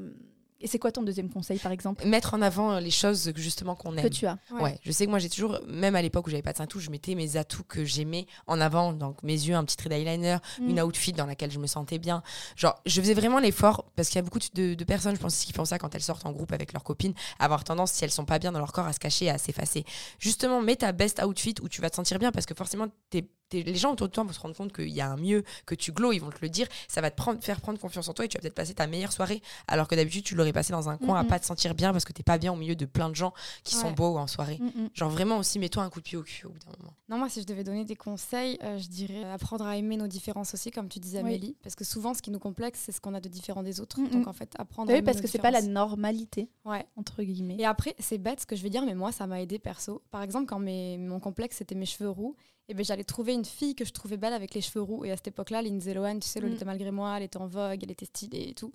et 0.62 0.68
c'est 0.68 0.78
quoi 0.78 0.92
ton 0.92 1.04
deuxième 1.04 1.30
conseil, 1.30 1.58
par 1.58 1.72
exemple, 1.72 2.06
Mettre 2.06 2.34
en 2.34 2.42
avant 2.42 2.80
les 2.80 2.92
choses 2.92 3.32
que 3.34 3.39
justement 3.39 3.76
qu'on 3.76 3.96
aime. 3.96 4.04
que 4.04 4.10
tu 4.13 4.26
as 4.26 4.38
Ouais. 4.60 4.78
je 4.84 4.92
sais 4.92 5.06
que 5.06 5.10
moi 5.10 5.18
j'ai 5.18 5.30
toujours, 5.30 5.58
même 5.70 5.96
à 5.96 6.02
l'époque 6.02 6.28
où 6.28 6.30
j'avais 6.30 6.42
pas 6.44 6.52
de 6.52 6.58
sein 6.58 6.65
tout, 6.68 6.82
je 6.82 6.89
mettais 6.89 7.15
mes 7.15 7.38
atouts 7.38 7.63
que 7.63 7.86
j'aimais 7.86 8.26
en 8.46 8.60
avant, 8.60 8.92
donc 8.92 9.24
mes 9.24 9.32
yeux, 9.36 9.56
un 9.56 9.63
petit 9.63 9.78
trait 9.78 9.88
d'eyeliner, 9.88 10.36
Mm. 10.60 10.70
une 10.70 10.82
outfit 10.82 11.13
dans 11.13 11.26
laquelle 11.26 11.50
je 11.50 11.60
me 11.60 11.65
sentais 11.68 11.98
bien. 11.98 12.22
Genre, 12.58 12.76
je 12.86 13.00
faisais 13.00 13.13
vraiment 13.13 13.39
l'effort 13.39 13.86
parce 13.96 14.10
qu'il 14.10 14.18
y 14.18 14.20
a 14.20 14.24
beaucoup 14.24 14.39
de, 14.54 14.74
de 14.74 14.84
personnes, 14.84 15.15
je 15.15 15.22
pense, 15.22 15.38
qui 15.46 15.54
font 15.54 15.63
ça 15.63 15.80
quand 15.80 15.96
elles 15.96 16.04
sortent 16.04 16.26
en 16.26 16.34
groupe 16.34 16.52
avec 16.52 16.74
leurs 16.74 16.84
copines, 16.84 17.13
à 17.39 17.46
avoir 17.46 17.63
tendance, 17.63 17.94
si 17.94 18.04
elles 18.04 18.12
sont 18.12 18.26
pas 18.26 18.38
bien 18.38 18.52
dans 18.52 18.60
leur 18.60 18.74
corps, 18.74 18.86
à 18.88 18.92
se 18.92 19.00
cacher, 19.00 19.30
à 19.30 19.38
s'effacer. 19.38 19.86
Justement, 20.20 20.62
mets 20.62 20.76
ta 20.76 20.92
best 20.92 21.22
outfit 21.24 21.56
où 21.62 21.70
tu 21.70 21.80
vas 21.80 21.89
te 21.89 21.96
sentir 21.96 22.20
bien 22.20 22.34
parce 22.34 22.46
que 22.46 22.54
forcément, 22.54 22.88
t'es- 23.10 23.30
les 23.52 23.76
gens 23.76 23.92
autour 23.94 24.08
de 24.08 24.14
toi 24.14 24.24
vont 24.24 24.34
se 24.34 24.40
rendre 24.40 24.56
compte 24.56 24.74
qu'il 24.74 24.90
y 24.90 25.02
a 25.02 25.10
un 25.10 25.18
mieux, 25.18 25.44
que 25.66 25.76
tu 25.76 25.92
glows, 25.92 26.12
ils 26.14 26.20
vont 26.20 26.30
te 26.30 26.40
le 26.42 26.50
dire. 26.50 26.68
Ça 26.88 27.02
va 27.02 27.12
te 27.12 27.16
prendre, 27.16 27.42
faire 27.44 27.62
prendre 27.62 27.80
confiance 27.80 28.08
en 28.08 28.14
toi 28.14 28.26
et 28.26 28.28
tu 28.28 28.38
vas 28.38 28.42
peut-être 28.42 28.56
passer 28.56 28.74
ta 28.74 28.88
meilleure 28.88 29.12
soirée 29.12 29.42
alors 29.68 29.88
que 29.88 29.96
d'habitude, 29.96 30.24
tu 30.24 30.36
l'aurais 30.36 30.54
passé 30.54 30.72
dans 30.74 30.90
un 30.90 30.98
coin 30.98 31.20
à 31.20 31.24
Mhm. 31.24 31.30
pas 31.30 31.40
te 31.40 31.46
sentir 31.46 31.76
bien 31.76 31.92
parce 31.92 32.06
que 32.06 32.14
t'es 32.14 32.24
pas 32.24 32.38
bien 32.38 32.52
au 32.54 32.56
milieu 32.56 32.76
de 32.76 32.86
plein 32.86 33.10
de 33.10 33.16
gens 33.16 33.34
qui 33.64 33.76
sont 33.76 33.92
beaux 33.92 34.18
en 34.18 34.28
soirée. 34.28 34.58
Mm, 34.60 34.84
mm. 34.84 34.90
Genre 34.94 35.10
vraiment 35.10 35.38
aussi, 35.38 35.60
mets-toi 35.60 35.84
un 35.84 35.90
coup 35.90 36.00
de 36.00 36.04
pied 36.06 36.18
au 36.18 36.24
cul 36.24 36.46
au 36.46 36.50
bout 36.50 36.60
d'un 36.60 36.72
moment. 36.80 36.94
Non, 37.10 37.18
moi, 37.18 37.30
si 37.30 37.42
je 37.42 37.46
devais 37.48 37.64
donner 37.64 37.86
des 37.86 37.96
conseils, 37.96 38.58
euh, 38.64 38.78
je 38.78 38.88
dirais 38.88 39.24
apprendre 39.32 39.66
à 39.66 39.76
aimer 39.78 39.98
nos 39.98 40.08
différences 40.08 40.54
aussi, 40.54 40.70
comme 40.72 40.88
tu 40.90 41.00
disais, 41.00 41.20
Oui. 41.24 41.30
Amélie. 41.30 41.56
Parce 41.64 41.76
que 41.76 41.84
souvent, 41.84 42.14
ce 42.14 42.22
qui 42.22 42.30
nous 42.32 42.40
complexe, 42.40 42.82
c'est 42.86 42.92
ce 42.92 43.02
qu'on 43.02 43.14
a 43.16 43.20
de 43.20 43.30
différent 43.30 43.64
des 43.64 43.80
autres. 43.82 44.00
Mm, 44.00 44.10
Donc, 44.10 44.26
mm. 44.26 44.30
en 44.30 44.34
fait, 44.34 44.54
apprendre 44.60 44.90
à 44.90 44.94
oui, 44.94 44.98
aimer 45.00 45.06
parce 45.06 45.18
nos 45.18 45.24
que 45.24 45.28
c'est 45.30 45.40
pas 45.40 45.52
la 45.52 45.62
normalité, 45.62 46.50
Ouais. 46.66 46.86
entre 46.96 47.24
guillemets. 47.24 47.56
Et 47.60 47.66
après, 47.66 47.96
c'est 48.00 48.18
bête 48.18 48.42
ce 48.42 48.46
que 48.46 48.56
je 48.56 48.64
vais 48.64 48.70
dire, 48.70 48.86
mais 48.86 48.96
moi, 48.96 49.12
ça 49.12 49.26
m'a 49.28 49.42
aidé 49.42 49.60
perso. 49.60 50.02
Par 50.12 50.22
exemple, 50.22 50.46
quand 50.46 50.60
mes, 50.60 50.98
mon 50.98 51.20
complexe, 51.20 51.58
c'était 51.58 51.76
mes 51.76 51.86
cheveux 51.86 52.10
roux, 52.10 52.36
et 52.69 52.73
ben, 52.75 52.86
j'allais 52.86 53.03
trouver 53.03 53.34
une 53.34 53.43
fille 53.45 53.75
que 53.75 53.84
je 53.84 53.91
trouvais 53.91 54.15
belle 54.17 54.34
avec 54.34 54.53
les 54.53 54.62
cheveux 54.62 54.82
roux. 54.82 55.03
Et 55.03 55.12
à 55.12 55.15
cette 55.17 55.27
époque-là, 55.29 55.62
Lindsay 55.62 55.93
Lohan, 55.93 56.19
tu 56.19 56.27
sais, 56.27 56.39
Lolita 56.39 56.63
Mm. 56.65 56.67
malgré 56.67 56.91
moi, 56.91 57.17
elle 57.17 57.23
était 57.23 57.38
en 57.38 57.47
vogue, 57.47 57.79
elle 57.84 57.91
était 57.91 58.05
stylée 58.05 58.49
et 58.49 58.53
tout. 58.53 58.71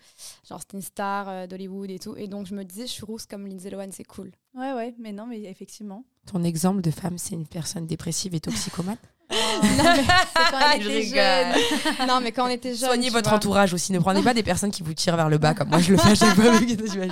Genre, 0.48 0.60
c'était 0.60 0.76
une 0.76 0.82
star 0.82 1.28
euh, 1.28 1.46
d'Hollywood 1.46 1.90
et 1.90 1.98
tout. 1.98 2.16
Et 2.16 2.26
donc, 2.26 2.46
je 2.46 2.54
me 2.54 2.64
disais, 2.64 2.86
je 2.86 2.92
suis 2.92 3.04
rousse 3.04 3.24
comme 3.26 3.46
Lindsay 3.46 3.70
Lohan, 3.70 3.88
c'est 3.92 4.04
cool. 4.04 4.32
Ouais, 4.54 4.72
ouais, 4.72 4.94
mais 4.98 5.12
non, 5.12 5.26
mais 5.26 5.42
effectivement. 5.42 6.04
Ton 6.26 6.42
exemple 6.42 6.80
de 6.82 6.90
femme, 6.90 7.18
c'est 7.18 7.34
une 7.34 7.46
personne 7.46 7.86
dépressive 7.86 8.34
et 8.34 8.40
toxicomane? 8.40 8.98
Non, 9.34 9.84
mais 9.96 10.04
quand 10.50 10.70
elle 10.74 10.82
Je 10.82 10.88
était 10.90 10.98
rigole. 11.00 11.62
jeune. 11.98 12.06
non, 12.08 12.20
mais 12.20 12.32
quand 12.32 12.46
on 12.46 12.50
était 12.50 12.74
jeune. 12.74 12.88
Soignez 12.88 13.10
votre 13.10 13.28
vois. 13.30 13.36
entourage 13.38 13.74
aussi. 13.74 13.92
Ne 13.92 13.98
prenez 13.98 14.22
pas 14.22 14.34
des 14.34 14.42
personnes 14.42 14.70
qui 14.70 14.82
vous 14.82 14.94
tirent 14.94 15.16
vers 15.16 15.28
le 15.28 15.38
bas 15.38 15.54
comme 15.54 15.68
moi 15.68 15.78
je 15.80 15.92
le 15.92 15.98
fais 15.98 16.10
à 16.10 16.14
chaque 16.14 16.34
fois. 16.34 16.44
j'imagine. 16.66 17.08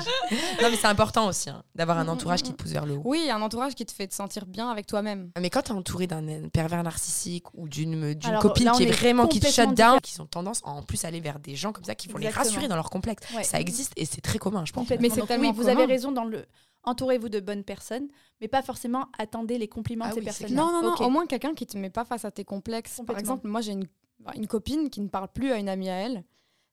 non, 0.62 0.68
mais 0.70 0.76
c'est 0.76 0.87
important 0.87 1.26
aussi 1.26 1.50
hein, 1.50 1.62
d'avoir 1.74 1.98
un 1.98 2.02
Mm, 2.04 2.06
mm, 2.06 2.11
entourage 2.11 2.40
mm, 2.40 2.42
qui 2.44 2.52
te 2.52 2.62
pousse 2.62 2.72
vers 2.72 2.87
le 2.87 2.94
haut. 2.94 3.02
Oui, 3.04 3.28
un 3.30 3.40
entourage 3.42 3.74
qui 3.74 3.87
te 3.87 3.92
fait 3.92 4.06
te 4.06 4.14
sentir 4.14 4.46
bien 4.46 4.70
avec 4.70 4.87
toi-même. 4.87 5.30
Mais 5.40 5.50
quand 5.50 5.62
t'es 5.62 5.72
entouré 5.72 6.06
d'un 6.06 6.48
pervers 6.52 6.82
narcissique 6.82 7.44
ou 7.54 7.68
d'une 7.68 8.14
copine 8.40 8.66
là, 8.66 8.72
qui 8.72 8.85
est 8.85 8.90
vraiment 8.90 9.26
qui 9.26 9.40
te 9.40 9.46
shut 9.46 9.74
down, 9.74 10.00
qui 10.00 10.20
ont 10.20 10.26
tendance 10.26 10.61
à 10.64 10.70
en 10.70 10.82
plus 10.82 11.04
aller 11.04 11.20
vers 11.20 11.38
des 11.38 11.54
gens 11.56 11.72
comme 11.72 11.85
ça 11.85 11.94
qui 11.94 12.08
vont 12.08 12.18
les 12.18 12.28
rassurer 12.28 12.68
dans 12.68 12.76
leur 12.76 12.90
complexe. 12.90 13.22
Ouais. 13.35 13.44
Ça 13.44 13.61
existe 13.61 13.92
et 13.96 14.04
c'est 14.06 14.20
très 14.20 14.38
commun, 14.38 14.64
je 14.66 14.72
pense. 14.72 14.88
Mais 14.88 15.08
c'est 15.11 15.22
oui, 15.22 15.52
vous 15.54 15.62
commun. 15.64 15.72
avez 15.72 15.85
raison 15.85 16.12
dans 16.12 16.24
le. 16.24 16.46
Entourez-vous 16.84 17.28
de 17.28 17.40
bonnes 17.40 17.62
personnes, 17.64 18.08
mais 18.40 18.48
pas 18.48 18.62
forcément 18.62 19.06
attendez 19.18 19.56
les 19.58 19.68
compliments 19.68 20.06
Ah 20.06 20.10
de 20.10 20.14
ces 20.14 20.20
oui, 20.20 20.24
personnes. 20.24 20.54
Non, 20.54 20.72
non, 20.72 20.82
non, 20.82 20.92
Ok. 20.94 21.00
au 21.00 21.10
moins 21.10 21.26
quelqu'un 21.26 21.54
qui 21.54 21.66
te 21.66 21.78
met 21.78 21.90
pas 21.90 22.04
face 22.04 22.24
à 22.24 22.30
tes 22.30 22.44
complexes. 22.44 23.00
Par 23.06 23.18
exemple, 23.18 23.46
moi 23.48 23.60
j'ai 23.60 23.72
une, 23.72 23.86
une 24.34 24.46
copine 24.48 24.90
qui 24.90 25.00
ne 25.00 25.08
parle 25.08 25.28
plus 25.28 25.52
à 25.52 25.58
une 25.58 25.68
amie 25.68 25.88
à 25.90 25.94
elle 25.94 26.24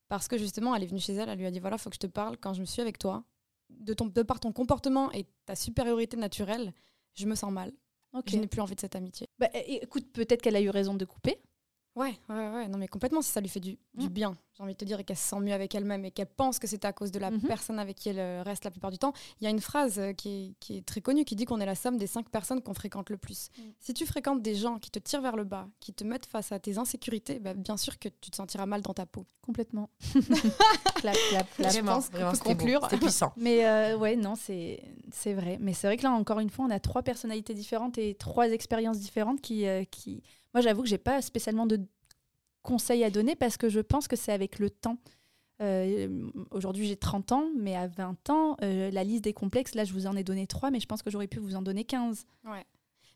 parce 0.08 0.28
que 0.28 0.38
justement 0.38 0.76
elle 0.76 0.84
est 0.84 0.88
venue 0.88 1.00
chez 1.00 1.14
elle, 1.14 1.30
elle 1.30 1.38
lui 1.38 1.46
a 1.46 1.52
dit 1.52 1.60
voilà, 1.60 1.78
faut 1.78 1.90
que 1.92 1.96
je 1.96 2.00
te 2.00 2.08
parle 2.08 2.38
quand 2.38 2.54
je 2.54 2.62
me 2.62 2.66
suis 2.66 2.82
avec 2.82 2.98
toi. 2.98 3.24
De, 3.70 3.94
ton, 3.94 4.08
de 4.08 4.24
par 4.24 4.40
ton 4.40 4.52
comportement 4.52 5.12
et 5.12 5.28
ta 5.46 5.56
supériorité 5.56 6.18
naturelle, 6.18 6.74
je 7.14 7.28
me 7.28 7.36
sens 7.36 7.52
mal. 7.52 7.72
Ok. 8.14 8.24
Je 8.32 8.38
n'ai 8.38 8.48
plus 8.48 8.62
envie 8.62 8.74
de 8.74 8.80
cette 8.80 8.96
amitié. 8.96 9.28
Bah, 9.38 9.48
écoute, 9.54 10.12
peut-être 10.12 10.42
qu'elle 10.42 10.56
a 10.56 10.62
eu 10.62 10.72
raison 10.72 10.96
de 10.96 11.06
couper. 11.06 11.40
Ouais, 12.00 12.18
ouais, 12.30 12.50
ouais, 12.54 12.68
non 12.70 12.78
mais 12.78 12.88
complètement 12.88 13.22
si 13.22 13.30
ça 13.32 13.42
lui 13.42 13.50
fait 13.50 13.60
du, 13.60 13.78
du 13.94 14.08
Mm. 14.08 14.10
bien, 14.10 14.38
j'ai 14.56 14.64
envie 14.64 14.74
de 14.74 14.78
te 14.78 14.86
dire, 14.86 15.00
et 15.00 15.04
qu'elle 15.04 15.18
se 15.18 15.28
sent 15.28 15.40
mieux 15.42 15.54
avec 15.54 15.76
elle-même 15.76 16.06
et 16.06 16.12
qu'elle 16.12 16.28
pense 16.28 16.58
que 16.58 16.66
c'est 16.68 16.86
à 16.86 16.94
cause 16.94 17.12
de 17.12 17.20
la 17.20 17.30
Mhm. 17.32 17.42
personne 17.42 17.78
avec 17.80 17.98
qui 17.98 18.10
elle 18.10 18.20
euh, 18.20 18.42
reste 18.44 18.64
la 18.64 18.72
plupart 18.72 18.92
du 18.92 18.98
temps. 18.98 19.12
Il 19.42 19.44
y 19.44 19.48
a 19.48 19.50
une 19.50 19.60
phrase 19.60 20.00
euh, 20.00 20.14
qui 20.14 20.30
est, 20.30 20.54
qui 20.60 20.78
est 20.78 20.86
très 20.86 21.02
connue 21.02 21.26
qui 21.26 21.36
dit 21.36 21.46
qu'on 21.46 21.60
est 21.60 21.66
la 21.66 21.76
somme 21.76 21.98
des 21.98 22.08
cinq 22.08 22.30
personnes 22.30 22.62
qu'on 22.62 22.74
fréquente 22.74 23.10
le 23.10 23.18
plus. 23.18 23.50
Mm. 23.58 23.62
Si 23.80 23.94
tu 23.94 24.06
fréquentes 24.06 24.42
des 24.42 24.56
gens 24.56 24.80
qui 24.80 24.92
te 24.92 25.00
tirent 25.00 25.22
vers 25.22 25.36
le 25.36 25.44
bas, 25.44 25.68
qui 25.80 25.94
te 25.94 26.04
mettent 26.04 26.26
face 26.26 26.52
à 26.52 26.60
tes 26.60 26.78
insécurités, 26.78 27.40
bah, 27.40 27.54
bien 27.54 27.76
sûr 27.78 28.00
que 28.00 28.08
tu 28.08 28.32
te 28.32 28.36
sentiras 28.38 28.66
mal 28.66 28.82
dans 28.82 28.94
ta 28.94 29.06
peau. 29.06 29.26
Complètement. 29.42 29.90
clap, 30.96 31.16
clap, 31.30 31.56
clap. 31.56 31.72
Vraiment, 31.72 31.96
pense 31.96 32.10
qu'on 32.10 32.18
vraiment, 32.18 32.32
peut 32.32 32.38
conclure. 32.40 32.82
C'était 32.84 32.98
puissant. 32.98 33.34
Mais 33.38 33.66
euh, 33.66 33.98
ouais, 33.98 34.16
non, 34.16 34.36
c'est 34.36 34.82
c'est 35.12 35.34
vrai. 35.34 35.58
Mais 35.60 35.74
c'est 35.74 35.88
vrai 35.88 35.98
que 35.98 36.04
là, 36.04 36.12
encore 36.12 36.40
une 36.40 36.50
fois, 36.50 36.66
on 36.66 36.70
a 36.70 36.80
trois 36.80 37.02
personnalités 37.04 37.54
différentes 37.54 37.98
et 37.98 38.16
trois 38.16 38.48
expériences 38.50 39.00
différentes 39.00 39.42
qui. 39.42 39.66
euh, 39.68 39.84
qui... 39.86 40.24
Moi, 40.54 40.62
j'avoue 40.62 40.84
que 40.84 40.88
j'ai 40.90 40.98
pas 40.98 41.22
spécialement 41.22 41.66
de 41.68 41.80
conseils 42.64 43.04
à 43.04 43.10
donner 43.10 43.36
parce 43.36 43.58
que 43.58 43.70
je 43.70 43.80
pense 43.80 44.08
que 44.08 44.16
c'est 44.16 44.32
avec 44.34 44.60
le 44.60 44.70
temps. 44.70 44.98
Euh, 45.62 46.30
Aujourd'hui, 46.52 46.88
j'ai 46.88 46.96
30 46.96 47.32
ans, 47.34 47.50
mais 47.58 47.76
à 47.76 47.88
20 47.88 48.30
ans, 48.30 48.56
euh, 48.64 48.90
la 48.92 49.04
liste 49.04 49.24
des 49.26 49.34
complexes, 49.34 49.76
là, 49.76 49.84
je 49.84 49.94
vous 49.94 50.08
en 50.08 50.16
ai 50.16 50.24
donné 50.24 50.48
3, 50.48 50.72
mais 50.72 50.80
je 50.80 50.86
pense 50.88 51.02
que 51.04 51.10
j'aurais 51.10 51.28
pu 51.28 51.40
vous 51.40 51.56
en 51.56 51.62
donner 51.62 51.84
15. 51.84 52.26
Ouais. 52.46 52.66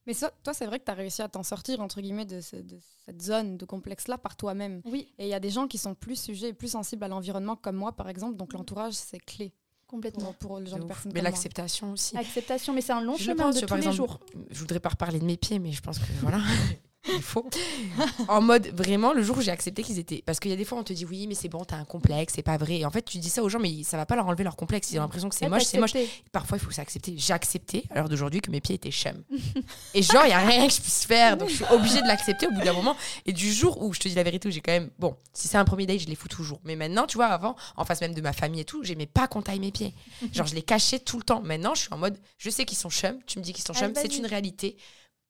Mais 0.06 0.13
ça, 0.13 0.32
toi, 0.43 0.54
c'est 0.54 0.65
vrai 0.65 0.80
que 0.80 0.84
tu 0.86 0.91
as 0.91 0.96
réussi 0.96 1.22
à 1.22 1.30
t'en 1.30 1.43
sortir, 1.43 1.80
entre 1.80 2.02
guillemets, 2.02 2.26
de, 2.26 2.41
ce- 2.41 2.58
de 2.58 2.78
cette 3.06 3.22
zone 3.22 3.56
de 3.56 3.63
complexe-là 3.65 4.17
par 4.17 4.36
toi-même. 4.36 4.82
Oui, 4.84 5.08
Et 5.17 5.26
il 5.28 5.30
y 5.30 5.34
a 5.34 5.39
des 5.39 5.50
gens 5.50 5.67
qui 5.67 5.78
sont 5.78 5.96
plus 5.96 6.19
sujets 6.22 6.50
et 6.50 6.54
plus 6.54 6.67
sensibles 6.72 7.04
à 7.06 7.08
l'environnement, 7.08 7.56
comme 7.56 7.78
moi, 7.78 7.93
par 7.93 8.10
exemple. 8.10 8.36
Donc, 8.36 8.52
l'entourage, 8.52 8.93
c'est 8.93 9.19
clé 9.19 9.54
complètement. 9.88 10.34
pour, 10.34 10.50
pour 10.50 10.60
le 10.60 10.65
genre 10.65 10.80
De 10.80 10.84
personnes 10.86 11.13
Mais 11.13 11.19
comme 11.22 11.24
moi. 11.24 11.32
l'acceptation 11.32 11.91
aussi. 11.93 12.17
Acceptation, 12.17 12.74
mais 12.74 12.82
c'est 12.82 12.91
un 12.91 13.02
long 13.02 13.15
Je 13.15 13.24
chemin 13.24 13.43
pense, 13.46 13.56
de 13.56 13.62
tous 13.62 13.67
vois, 13.67 13.67
par 13.69 13.78
les 13.78 13.88
exemple, 13.88 14.10
jours. 14.10 14.19
Je 14.50 14.60
voudrais 14.60 14.82
pas 14.82 14.89
reparler 14.89 15.19
de 15.19 15.26
mes 15.26 15.38
pieds, 15.38 15.60
mais 15.60 15.72
je 15.72 15.82
pense 15.82 16.00
que 16.00 16.12
voilà. 16.22 16.39
Il 17.15 17.21
faut. 17.21 17.49
En 18.28 18.41
mode, 18.41 18.67
vraiment, 18.67 19.13
le 19.13 19.21
jour 19.21 19.38
où 19.38 19.41
j'ai 19.41 19.52
accepté 19.52 19.84
qu'ils 19.84 19.99
étaient. 19.99 20.23
Parce 20.26 20.39
qu'il 20.39 20.49
y 20.49 20.54
a 20.54 20.58
des 20.58 20.65
fois, 20.65 20.78
on 20.78 20.84
te 20.84 20.93
dit 20.93 21.06
oui, 21.06 21.28
mais 21.28 21.36
c'est 21.36 21.49
bon, 21.49 21.63
t'as 21.63 21.78
un 21.78 21.86
complexe, 21.86 22.34
c'est 22.36 22.41
pas 22.41 22.58
vrai. 22.58 22.80
Et 22.80 22.86
en 22.86 22.91
fait, 22.91 23.04
tu 23.04 23.17
dis 23.17 23.30
ça 23.30 23.43
aux 23.43 23.49
gens, 23.49 23.60
mais 23.60 23.84
ça 23.84 23.97
va 23.97 24.06
pas 24.06 24.15
leur 24.15 24.28
enlever 24.28 24.43
leur 24.43 24.56
complexe. 24.56 24.91
Ils 24.91 24.99
ont 24.99 25.02
l'impression 25.02 25.30
que 25.30 25.36
c'est 25.36 25.49
moche, 25.49 25.63
c'est 25.63 25.80
moche. 25.80 25.93
Parfois, 26.32 26.58
il 26.58 26.63
faut 26.63 26.71
s'accepter. 26.71 27.15
J'ai 27.17 27.34
accepté, 27.34 27.84
à 27.91 27.95
l'heure 27.95 28.10
d'aujourd'hui, 28.10 28.41
que 28.41 28.52
mes 28.52 28.62
pieds 28.62 28.76
étaient 28.76 28.91
chum. 28.91 29.23
et 29.93 30.02
genre, 30.02 30.26
il 30.26 30.30
y 30.30 30.34
a 30.34 30.39
rien 30.39 30.67
que 30.67 30.73
je 30.73 30.82
puisse 30.82 31.06
faire. 31.06 31.38
Donc, 31.38 31.49
je 31.49 31.56
suis 31.56 31.65
obligée 31.71 32.02
de 32.02 32.08
l'accepter 32.08 32.47
au 32.47 32.52
bout 32.52 32.62
d'un 32.62 32.73
moment. 32.73 32.95
Et 33.26 33.34
du 33.34 33.52
jour 33.52 33.82
où, 33.82 33.93
je 33.93 33.99
te 33.99 34.08
dis 34.08 34.15
la 34.15 34.23
vérité, 34.23 34.47
où 34.47 34.52
j'ai 34.52 34.62
quand 34.62 34.71
même. 34.71 34.89
Bon, 34.99 35.15
si 35.34 35.47
c'est 35.47 35.58
un 35.58 35.65
premier 35.65 35.86
date, 35.86 35.99
je 35.99 36.08
les 36.08 36.15
fous 36.15 36.28
toujours. 36.28 36.60
Mais 36.63 36.76
maintenant, 36.76 37.06
tu 37.06 37.17
vois, 37.17 37.28
avant, 37.28 37.56
en 37.76 37.86
face 37.86 38.02
même 38.02 38.13
de 38.13 38.21
ma 38.21 38.34
famille 38.34 38.62
et 38.62 38.65
tout, 38.65 38.84
j'aimais 38.84 39.06
pas 39.06 39.28
qu'on 39.28 39.41
taille 39.41 39.60
mes 39.60 39.71
pieds. 39.71 39.93
Genre, 40.32 40.47
je 40.47 40.56
les 40.56 40.63
cachais 40.63 40.99
tout 40.99 41.17
le 41.17 41.23
temps. 41.23 41.41
Maintenant, 41.41 41.76
je 41.76 41.82
suis 41.82 41.93
en 41.93 41.97
mode, 41.97 42.17
je 42.38 42.49
sais 42.49 42.65
qu'ils 42.65 42.78
sont 42.78 42.89
chum. 42.89 43.17
Tu 43.26 43.39
me 43.39 43.43
dis 43.43 43.54
qu'ils 43.54 43.63
sont 43.63 43.73
Allez, 43.73 43.93
chum, 43.93 44.02
c'est 44.02 44.17
une 44.17 44.26
réalité. 44.26 44.78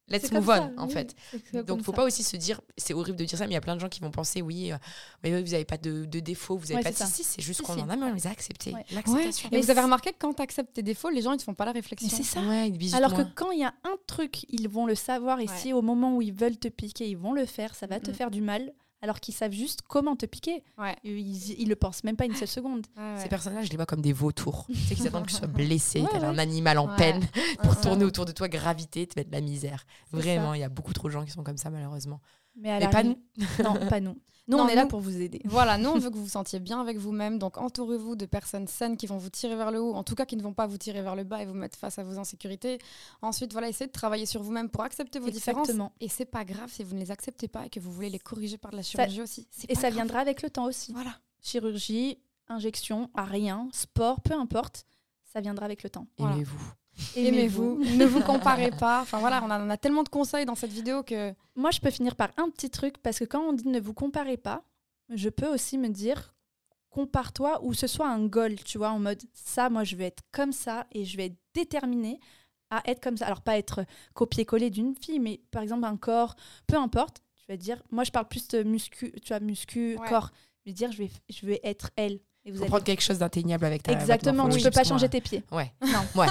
Let's 0.08 0.30
move 0.32 0.48
on, 0.50 0.54
ça, 0.54 0.70
en 0.76 0.86
oui, 0.86 0.92
fait. 0.92 1.16
Donc, 1.66 1.82
faut 1.82 1.92
ça. 1.92 1.96
pas 1.96 2.04
aussi 2.04 2.22
se 2.22 2.36
dire, 2.36 2.60
c'est 2.76 2.92
horrible 2.92 3.16
de 3.16 3.24
dire 3.24 3.38
ça, 3.38 3.46
mais 3.46 3.52
il 3.52 3.54
y 3.54 3.56
a 3.56 3.60
plein 3.62 3.74
de 3.74 3.80
gens 3.80 3.88
qui 3.88 4.00
vont 4.00 4.10
penser, 4.10 4.42
oui, 4.42 4.70
euh, 4.72 4.76
mais 5.22 5.30
vous 5.42 5.50
n'avez 5.52 5.64
pas 5.64 5.78
de, 5.78 6.04
de 6.04 6.20
défauts, 6.20 6.56
vous 6.58 6.66
avez 6.66 6.76
Ouais, 6.76 6.82
pas 6.82 6.90
de. 6.90 6.94
c'est 6.96 7.04
ça. 7.04 7.10
Si, 7.10 7.24
si, 7.24 7.34
c'est 7.36 7.42
juste 7.42 7.62
qu'on 7.62 7.74
si. 7.74 7.80
en 7.80 7.88
a, 7.88 7.96
mais 7.96 8.04
on 8.06 8.12
les 8.14 8.26
a 8.26 8.30
acceptés. 8.30 8.72
Ouais. 8.74 8.84
L'acceptation. 8.92 9.48
Et 9.50 9.54
Mais 9.56 9.62
vous 9.62 9.70
avez 9.70 9.80
remarqué 9.80 10.10
que 10.10 10.16
quand 10.18 10.34
tu 10.34 10.42
acceptes 10.42 10.74
tes 10.74 10.82
défauts, 10.82 11.08
les 11.08 11.22
gens, 11.22 11.32
ils 11.32 11.38
te 11.38 11.42
font 11.44 11.54
pas 11.54 11.64
la 11.64 11.72
réflexion. 11.72 12.10
C'est 12.10 12.22
ça. 12.22 12.40
Bisou 12.68 12.96
Alors 12.96 13.14
que 13.14 13.22
quand 13.34 13.50
il 13.52 13.60
y 13.60 13.64
a 13.64 13.72
un 13.84 13.96
truc, 14.06 14.44
ils 14.50 14.68
vont 14.68 14.84
le 14.86 14.94
savoir 14.94 15.40
et 15.40 15.44
Ouais. 15.48 15.56
si 15.56 15.72
au 15.72 15.80
moment 15.82 16.16
où 16.16 16.22
ils 16.22 16.32
veulent 16.34 16.58
te 16.58 16.68
piquer, 16.68 17.08
ils 17.08 17.16
vont 17.16 17.32
le 17.32 17.46
faire, 17.46 17.74
ça 17.74 17.86
va 17.86 17.98
te 17.98 18.10
Mhm. 18.10 18.16
faire 18.16 18.30
du 18.30 18.40
mal, 18.42 18.72
alors 19.04 19.20
qu'ils 19.20 19.34
savent 19.34 19.52
juste 19.52 19.82
comment 19.86 20.16
te 20.16 20.24
piquer. 20.24 20.64
Ouais. 20.78 20.96
Ils, 21.04 21.60
ils 21.60 21.68
le 21.68 21.76
pensent 21.76 22.04
même 22.04 22.16
pas 22.16 22.24
une 22.24 22.34
seule 22.34 22.48
seconde. 22.48 22.86
Ouais, 22.96 23.18
Ces 23.18 23.28
personnes-là, 23.28 23.62
je 23.62 23.68
les 23.68 23.76
vois 23.76 23.84
comme 23.84 24.00
des 24.00 24.14
vautours. 24.14 24.64
tu 24.72 24.74
sais 24.74 24.94
qu'ils 24.94 25.06
attendent 25.06 25.26
que 25.26 25.30
tu 25.30 25.36
sois 25.36 25.46
blessé, 25.46 26.00
Ouais, 26.00 26.08
tel 26.10 26.22
ouais. 26.22 26.26
un 26.26 26.38
animal 26.38 26.78
en 26.78 26.88
Ouais. 26.88 26.96
peine, 26.96 27.22
pour 27.62 27.78
tourner 27.78 28.04
autour 28.04 28.24
de 28.24 28.32
toi, 28.32 28.48
graviter, 28.48 29.06
te 29.06 29.18
mettre 29.20 29.28
de 29.30 29.34
la 29.34 29.42
misère. 29.42 29.84
Vraiment, 30.10 30.54
il 30.54 30.60
y 30.60 30.64
a 30.64 30.70
beaucoup 30.70 30.94
trop 30.94 31.08
de 31.08 31.12
gens 31.12 31.24
qui 31.24 31.30
sont 31.32 31.42
comme 31.44 31.58
ça, 31.58 31.68
malheureusement. 31.68 32.20
Mais, 32.56 32.70
à 32.70 32.78
Mais 32.78 32.88
pas 32.88 33.02
nous. 33.02 33.18
Non, 33.62 33.74
pas 33.88 34.00
nous. 34.00 34.18
Nous, 34.46 34.58
Non, 34.58 34.64
on 34.64 34.68
est 34.68 34.74
là 34.74 34.86
pour 34.86 35.00
vous 35.00 35.20
aider. 35.20 35.40
Voilà, 35.46 35.78
nous, 35.78 35.90
on 35.90 35.98
veut 35.98 36.10
que 36.10 36.16
vous 36.16 36.24
vous 36.24 36.28
sentiez 36.30 36.60
bien 36.60 36.80
avec 36.80 36.98
vous-même. 36.98 37.38
Donc, 37.38 37.56
entourez-vous 37.56 38.14
de 38.16 38.26
personnes 38.26 38.66
saines 38.68 38.96
qui 38.96 39.06
vont 39.06 39.16
vous 39.16 39.30
tirer 39.30 39.56
vers 39.56 39.70
le 39.70 39.80
haut, 39.80 39.94
en 39.94 40.04
tout 40.04 40.14
cas 40.14 40.26
qui 40.26 40.36
ne 40.36 40.42
vont 40.42 40.52
pas 40.52 40.66
vous 40.66 40.76
tirer 40.76 41.02
vers 41.02 41.16
le 41.16 41.24
bas 41.24 41.42
et 41.42 41.46
vous 41.46 41.54
mettre 41.54 41.78
face 41.78 41.98
à 41.98 42.04
vos 42.04 42.18
insécurités. 42.18 42.78
Ensuite, 43.22 43.52
voilà, 43.52 43.68
essayez 43.68 43.86
de 43.86 43.92
travailler 43.92 44.26
sur 44.26 44.42
vous-même 44.42 44.68
pour 44.68 44.82
accepter 44.82 45.18
vos 45.18 45.30
différences. 45.30 45.68
Exactement. 45.68 45.92
Et 46.00 46.08
c'est 46.08 46.24
pas 46.26 46.44
grave 46.44 46.70
si 46.70 46.84
vous 46.84 46.94
ne 46.94 47.00
les 47.00 47.10
acceptez 47.10 47.48
pas 47.48 47.66
et 47.66 47.70
que 47.70 47.80
vous 47.80 47.92
voulez 47.92 48.10
les 48.10 48.18
corriger 48.18 48.58
par 48.58 48.70
de 48.70 48.76
la 48.76 48.82
chirurgie 48.82 49.22
aussi. 49.22 49.46
Et 49.68 49.74
ça 49.74 49.82
grave. 49.82 49.94
viendra 49.94 50.20
avec 50.20 50.42
le 50.42 50.50
temps 50.50 50.66
aussi. 50.66 50.92
Voilà. 50.92 51.14
Chirurgie, 51.40 52.18
injection, 52.48 53.10
à 53.14 53.24
rien, 53.24 53.68
sport, 53.72 54.20
peu 54.20 54.34
importe, 54.34 54.86
ça 55.32 55.40
viendra 55.40 55.64
avec 55.64 55.82
le 55.82 55.90
temps. 55.90 56.06
Voilà. 56.18 56.36
Aimez-vous. 57.16 57.82
Ne 57.96 58.04
vous 58.04 58.20
comparez 58.20 58.70
pas. 58.70 59.00
Enfin 59.02 59.18
voilà, 59.18 59.42
on 59.44 59.50
a, 59.50 59.60
on 59.60 59.70
a 59.70 59.76
tellement 59.76 60.02
de 60.02 60.08
conseils 60.08 60.44
dans 60.46 60.54
cette 60.54 60.72
vidéo 60.72 61.02
que. 61.02 61.34
Moi, 61.56 61.70
je 61.70 61.80
peux 61.80 61.90
finir 61.90 62.16
par 62.16 62.30
un 62.36 62.48
petit 62.50 62.70
truc 62.70 62.98
parce 62.98 63.18
que 63.18 63.24
quand 63.24 63.40
on 63.42 63.52
dit 63.52 63.68
ne 63.68 63.80
vous 63.80 63.94
comparez 63.94 64.36
pas, 64.36 64.62
je 65.08 65.28
peux 65.28 65.46
aussi 65.46 65.78
me 65.78 65.88
dire 65.88 66.34
compare-toi 66.90 67.60
ou 67.64 67.74
ce 67.74 67.86
soit 67.86 68.08
un 68.08 68.26
goal, 68.26 68.56
tu 68.64 68.78
vois, 68.78 68.90
en 68.90 68.98
mode 69.00 69.20
ça, 69.32 69.68
moi, 69.70 69.84
je 69.84 69.96
vais 69.96 70.06
être 70.06 70.22
comme 70.32 70.52
ça 70.52 70.86
et 70.92 71.04
je 71.04 71.16
vais 71.16 71.26
être 71.26 71.36
déterminée 71.52 72.20
à 72.70 72.82
être 72.86 73.00
comme 73.02 73.16
ça. 73.16 73.26
Alors, 73.26 73.40
pas 73.42 73.58
être 73.58 73.84
copier-coller 74.14 74.70
d'une 74.70 74.94
fille, 74.96 75.18
mais 75.18 75.40
par 75.50 75.62
exemple, 75.62 75.84
un 75.84 75.96
corps, 75.96 76.36
peu 76.66 76.76
importe, 76.76 77.22
je 77.36 77.46
vais 77.52 77.58
dire, 77.58 77.82
moi, 77.90 78.04
je 78.04 78.10
parle 78.10 78.26
plus 78.28 78.48
de 78.48 78.62
muscu, 78.62 79.12
tu 79.22 79.28
vois, 79.28 79.40
muscu, 79.40 79.96
Ouais. 79.98 80.08
corps. 80.08 80.30
Je 80.64 80.70
vais 80.70 80.74
dire, 80.74 80.90
je 80.92 80.98
vais, 80.98 81.10
je 81.28 81.46
vais 81.46 81.60
être 81.62 81.90
elle. 81.96 82.20
Et 82.46 82.50
vous 82.50 82.58
Faut 82.58 82.62
allez- 82.64 82.68
prendre 82.70 82.84
quelque 82.84 83.00
chose 83.00 83.18
d'atteignable 83.18 83.64
avec 83.64 83.82
ta 83.82 83.92
Exactement, 83.92 84.48
tu 84.50 84.60
peux 84.60 84.70
pas 84.70 84.84
changer 84.84 85.08
tes 85.08 85.20
pieds. 85.22 85.42
Ouais. 85.50 85.72
Non. 85.80 86.00
Ouais. 86.14 86.26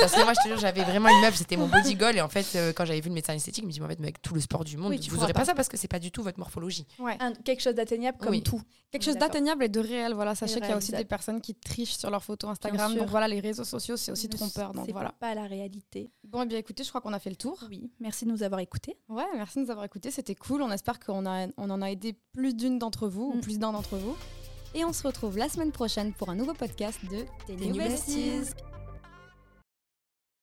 Parce 0.00 0.12
que 0.12 0.24
moi, 0.24 0.32
je 0.34 0.42
te 0.42 0.48
jure, 0.48 0.58
j'avais 0.58 0.82
vraiment 0.82 1.08
une 1.08 1.20
meuf, 1.20 1.36
c'était 1.36 1.56
mon 1.56 1.68
body 1.68 1.94
goal. 1.94 2.16
Et 2.16 2.20
en 2.20 2.28
fait, 2.28 2.46
euh, 2.56 2.72
quand 2.72 2.84
j'avais 2.84 3.00
vu 3.00 3.08
le 3.10 3.14
médecin 3.14 3.32
esthétique, 3.32 3.62
il 3.62 3.66
me 3.68 3.72
dit, 3.72 3.78
mais 3.80 3.86
en 3.86 3.88
fait, 3.88 4.00
avec 4.00 4.20
tout 4.20 4.34
le 4.34 4.40
sport 4.40 4.64
du 4.64 4.76
monde, 4.76 4.90
Oui, 4.90 4.98
tu 5.00 5.10
vous 5.10 5.22
aurez 5.22 5.32
pas. 5.32 5.40
pas. 5.40 5.44
ça 5.46 5.54
parce 5.54 5.68
que 5.68 5.76
c'est 5.76 5.86
pas 5.88 6.00
du 6.00 6.10
tout 6.10 6.22
votre 6.24 6.38
morphologie. 6.40 6.86
Ouais. 6.98 7.16
Un- 7.20 7.32
quelque 7.32 7.62
chose 7.62 7.74
d'atteignable 7.76 8.18
comme 8.18 8.30
Oui. 8.30 8.42
tout. 8.42 8.60
Quelque 8.90 9.04
chose 9.04 9.16
d'atteignable 9.16 9.62
et 9.64 9.68
de 9.68 9.78
réel. 9.80 10.14
Voilà, 10.14 10.34
sachez 10.34 10.60
qu'il 10.60 10.68
y 10.68 10.72
a 10.72 10.76
aussi 10.76 10.92
des 10.92 11.04
personnes 11.04 11.40
qui 11.40 11.54
trichent 11.54 11.96
sur 11.96 12.10
leurs 12.10 12.24
photos 12.24 12.50
Instagram. 12.50 12.94
Donc 12.96 13.08
voilà, 13.08 13.28
les 13.28 13.38
réseaux 13.40 13.64
sociaux, 13.64 13.96
c'est 13.96 14.10
aussi 14.12 14.28
trompeur. 14.28 14.72
Donc 14.72 14.86
c'est 14.86 14.92
voilà. 14.92 15.12
pas 15.20 15.34
la 15.34 15.44
réalité. 15.44 16.10
Bon, 16.24 16.42
et 16.42 16.46
bien 16.46 16.58
écoutez, 16.58 16.82
je 16.82 16.88
crois 16.88 17.00
qu'on 17.00 17.12
a 17.12 17.18
fait 17.20 17.30
le 17.30 17.36
tour. 17.36 17.58
Oui, 17.70 17.90
merci 18.00 18.24
de 18.24 18.30
nous 18.32 18.42
avoir 18.42 18.60
écoutés. 18.60 18.96
Ouais, 19.08 19.24
merci 19.36 19.58
de 19.60 19.64
nous 19.64 19.70
avoir 19.70 19.84
écoutés. 19.86 20.10
C'était 20.10 20.34
cool. 20.34 20.60
On 20.62 20.70
espère 20.72 20.98
qu'on 20.98 21.24
a, 21.24 21.46
on 21.56 21.70
en 21.70 21.82
a 21.82 21.90
aidé 21.90 22.16
plus 22.32 22.54
d'une 22.54 22.78
d'entre 22.80 23.06
vous 23.08 23.30
ou 23.34 23.38
Mm. 23.38 23.40
plus 23.40 23.58
d'un 23.58 23.72
d'entre 23.72 23.96
vous. 23.96 24.16
Et 24.76 24.84
on 24.84 24.92
se 24.92 25.06
retrouve 25.06 25.38
la 25.38 25.48
semaine 25.48 25.72
prochaine 25.72 26.12
pour 26.12 26.28
un 26.28 26.34
nouveau 26.34 26.52
podcast 26.52 27.00
de 27.10 27.24
Tes 27.46 27.56